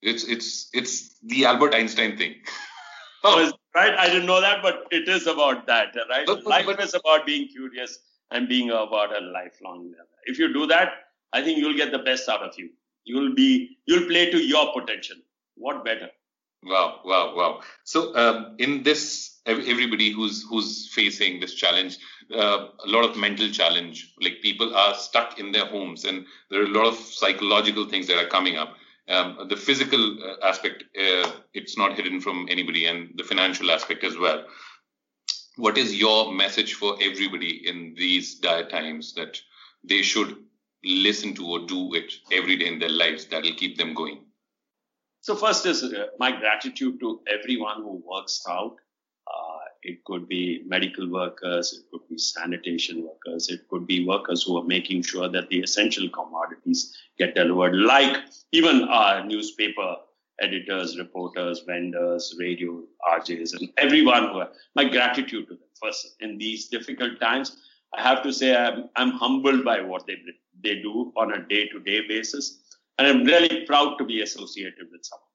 It's 0.00 0.22
it's 0.22 0.70
it's 0.72 1.18
the 1.24 1.44
Albert 1.46 1.74
Einstein 1.74 2.16
thing. 2.16 2.36
oh. 3.24 3.52
right? 3.74 3.98
I 3.98 4.06
didn't 4.06 4.26
know 4.26 4.40
that, 4.40 4.62
but 4.62 4.86
it 4.92 5.08
is 5.08 5.26
about 5.26 5.66
that, 5.66 5.96
right? 6.08 6.24
But, 6.24 6.46
Life 6.46 6.66
but, 6.66 6.80
is 6.80 6.94
about 6.94 7.26
being 7.26 7.48
curious 7.48 7.98
and 8.31 8.47
being 8.47 8.69
about 8.69 9.15
a 9.15 9.21
lifelong 9.21 9.85
learner. 9.85 10.17
If 10.25 10.39
you 10.39 10.53
do 10.53 10.67
that, 10.67 10.89
I 11.33 11.41
think 11.41 11.57
you'll 11.59 11.77
get 11.77 11.91
the 11.91 11.99
best 11.99 12.27
out 12.29 12.41
of 12.41 12.57
you. 12.57 12.69
You'll 13.05 13.33
be 13.33 13.77
you'll 13.85 14.07
play 14.07 14.29
to 14.31 14.37
your 14.37 14.73
potential. 14.73 15.17
What 15.55 15.85
better? 15.85 16.09
Wow, 16.63 17.01
wow, 17.05 17.35
wow. 17.35 17.61
So 17.83 18.15
um, 18.15 18.55
in 18.57 18.83
this, 18.83 19.39
everybody 19.45 20.11
who's 20.11 20.43
who's 20.49 20.91
facing 20.93 21.39
this 21.39 21.53
challenge, 21.53 21.97
uh, 22.33 22.67
a 22.83 22.87
lot 22.87 23.05
of 23.05 23.15
mental 23.15 23.49
challenge. 23.49 24.13
Like 24.21 24.41
people 24.41 24.75
are 24.75 24.95
stuck 24.95 25.39
in 25.39 25.51
their 25.51 25.65
homes, 25.65 26.03
and 26.03 26.25
there 26.49 26.61
are 26.61 26.65
a 26.65 26.69
lot 26.69 26.85
of 26.85 26.95
psychological 26.95 27.85
things 27.85 28.07
that 28.07 28.17
are 28.17 28.27
coming 28.27 28.57
up. 28.57 28.75
Um, 29.09 29.47
the 29.47 29.55
physical 29.55 30.17
uh, 30.21 30.45
aspect, 30.45 30.83
uh, 30.99 31.31
it's 31.53 31.77
not 31.77 31.95
hidden 31.95 32.19
from 32.19 32.47
anybody, 32.49 32.87
and 32.87 33.11
the 33.15 33.23
financial 33.23 33.71
aspect 33.71 34.03
as 34.03 34.17
well 34.17 34.43
what 35.57 35.77
is 35.77 35.95
your 35.95 36.31
message 36.31 36.75
for 36.75 36.97
everybody 37.01 37.67
in 37.67 37.93
these 37.97 38.35
dire 38.35 38.69
times 38.69 39.13
that 39.15 39.41
they 39.83 40.01
should 40.01 40.37
listen 40.83 41.33
to 41.35 41.45
or 41.45 41.65
do 41.65 41.93
it 41.95 42.13
every 42.31 42.55
day 42.55 42.67
in 42.67 42.79
their 42.79 42.89
lives 42.89 43.25
that 43.25 43.43
will 43.43 43.55
keep 43.55 43.77
them 43.77 43.93
going? 43.93 44.19
So, 45.21 45.35
first 45.35 45.65
is 45.65 45.83
uh, 45.83 46.07
my 46.19 46.31
gratitude 46.31 46.99
to 46.99 47.21
everyone 47.27 47.81
who 47.81 48.01
works 48.05 48.43
out. 48.47 48.77
Uh, 49.27 49.59
it 49.81 50.03
could 50.05 50.27
be 50.27 50.63
medical 50.65 51.09
workers, 51.09 51.73
it 51.73 51.91
could 51.91 52.07
be 52.07 52.17
sanitation 52.17 53.03
workers, 53.03 53.49
it 53.49 53.67
could 53.67 53.85
be 53.85 54.05
workers 54.05 54.43
who 54.43 54.57
are 54.57 54.63
making 54.63 55.03
sure 55.03 55.27
that 55.27 55.49
the 55.49 55.59
essential 55.59 56.07
commodities 56.09 56.95
get 57.17 57.35
delivered, 57.35 57.75
like 57.75 58.17
even 58.53 58.83
our 58.83 59.25
newspaper 59.25 59.97
editors, 60.41 60.97
reporters, 60.97 61.63
vendors, 61.65 62.35
radio 62.39 62.83
RJs, 63.11 63.59
and 63.59 63.69
everyone 63.77 64.29
who 64.29 64.39
are, 64.39 64.49
my 64.75 64.85
gratitude 64.85 65.47
to 65.47 65.55
them. 65.55 65.63
First, 65.81 66.15
in 66.19 66.37
these 66.37 66.67
difficult 66.67 67.19
times, 67.19 67.57
I 67.95 68.01
have 68.01 68.23
to 68.23 68.31
say 68.31 68.55
I'm, 68.55 68.89
I'm 68.95 69.11
humbled 69.11 69.63
by 69.63 69.81
what 69.81 70.05
they, 70.05 70.17
they 70.63 70.81
do 70.81 71.11
on 71.15 71.33
a 71.33 71.47
day 71.47 71.67
to 71.69 71.79
day 71.79 72.07
basis. 72.07 72.59
And 72.97 73.07
I'm 73.07 73.23
really 73.23 73.65
proud 73.65 73.97
to 73.97 74.05
be 74.05 74.21
associated 74.21 74.87
with 74.91 75.05
some 75.05 75.19
of 75.19 75.27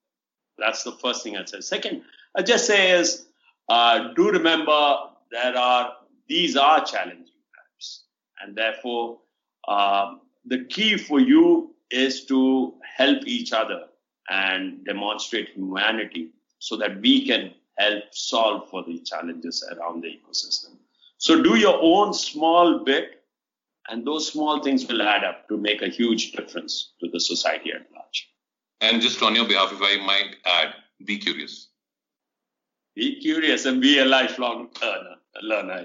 them. 0.59 0.67
That's 0.67 0.83
the 0.83 0.93
first 0.93 1.23
thing 1.23 1.37
I'd 1.37 1.49
say. 1.49 1.61
Second, 1.61 2.03
I 2.37 2.43
just 2.43 2.67
say 2.67 2.93
is 2.93 3.27
uh, 3.69 4.12
do 4.15 4.31
remember 4.31 4.97
there 5.31 5.57
are, 5.57 5.93
these 6.29 6.57
are 6.57 6.85
challenging 6.85 7.25
times. 7.25 8.05
And 8.43 8.57
therefore, 8.57 9.19
um, 9.69 10.21
the 10.45 10.65
key 10.65 10.97
for 10.97 11.21
you 11.21 11.75
is 11.91 12.25
to 12.27 12.75
help 12.97 13.27
each 13.27 13.53
other 13.53 13.85
and 14.31 14.85
demonstrate 14.85 15.51
humanity 15.51 16.31
so 16.59 16.77
that 16.77 17.01
we 17.01 17.27
can 17.27 17.53
help 17.79 18.05
solve 18.13 18.69
for 18.71 18.85
the 18.85 19.01
challenges 19.01 19.65
around 19.73 20.03
the 20.03 20.09
ecosystem. 20.09 20.77
So 21.19 21.43
do 21.43 21.57
your 21.57 21.79
own 21.81 22.15
small 22.15 22.85
bit, 22.85 23.23
and 23.89 24.07
those 24.07 24.31
small 24.31 24.63
things 24.63 24.87
will 24.87 25.03
add 25.03 25.25
up 25.25 25.49
to 25.49 25.57
make 25.57 25.83
a 25.83 25.89
huge 25.89 26.33
difference 26.33 26.93
to 27.01 27.09
the 27.09 27.21
society 27.21 27.73
at 27.73 27.87
large. 27.95 28.29
And 28.81 29.01
just 29.01 29.23
on 29.23 29.35
your 29.35 29.47
behalf, 29.47 29.73
if 29.73 29.81
I 29.81 30.05
might 30.05 30.37
add, 30.45 30.75
be 31.05 31.19
curious. 31.19 31.69
Be 32.95 33.21
curious 33.21 33.65
and 33.65 33.81
be 33.81 33.99
a 33.99 34.05
lifelong 34.05 34.69
learner. 34.83 35.17
learner 35.43 35.85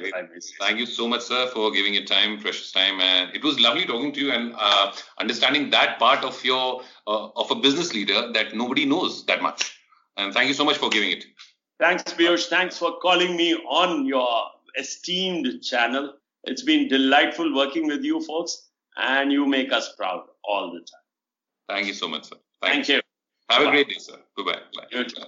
Thank 0.60 0.80
you 0.80 0.86
so 0.86 1.08
much, 1.08 1.22
sir, 1.22 1.48
for 1.54 1.72
giving 1.72 1.94
your 1.94 2.04
time, 2.04 2.40
precious 2.40 2.72
time, 2.72 3.00
and 3.00 3.34
it 3.34 3.44
was 3.44 3.60
lovely 3.60 3.86
talking 3.86 4.12
to 4.12 4.20
you 4.20 4.32
and 4.32 4.54
uh, 4.58 4.92
understanding 5.18 5.70
that 5.70 6.00
part 6.00 6.24
of 6.26 6.44
your 6.44 6.82
uh, 7.08 7.30
of 7.36 7.50
a 7.52 7.56
business 7.56 7.94
leader 7.94 8.32
that 8.34 8.54
nobody 8.56 8.86
knows 8.86 9.26
that 9.28 9.42
much. 9.42 9.80
And 10.18 10.34
thank 10.34 10.50
you 10.50 10.54
so 10.54 10.66
much 10.66 10.78
for 10.78 10.90
giving 10.90 11.12
it. 11.12 11.26
Thanks, 11.80 12.04
Peeyush. 12.04 12.48
Thanks 12.48 12.78
for 12.78 12.98
calling 13.00 13.38
me 13.38 13.54
on 13.54 14.06
your 14.06 14.28
esteemed 14.78 15.64
channel. 15.64 16.14
It's 16.44 16.64
been 16.64 16.88
delightful 16.88 17.56
working 17.56 17.88
with 17.88 18.04
you 18.04 18.22
folks, 18.22 18.68
and 18.98 19.32
you 19.32 19.46
make 19.46 19.72
us 19.72 19.94
proud 19.96 20.24
all 20.44 20.72
the 20.74 20.80
time. 20.80 21.06
Thank 21.70 21.88
you 21.88 21.94
so 21.94 22.08
much, 22.08 22.26
sir. 22.26 22.38
Thank, 22.62 22.74
Thank 22.74 22.88
you. 22.90 22.96
you. 22.96 23.02
Have 23.50 23.64
Bye. 23.64 23.70
a 23.70 23.72
great 23.72 23.90
day, 23.90 24.00
sir. 24.00 24.18
Goodbye. 24.36 24.60
Bye. 24.92 25.28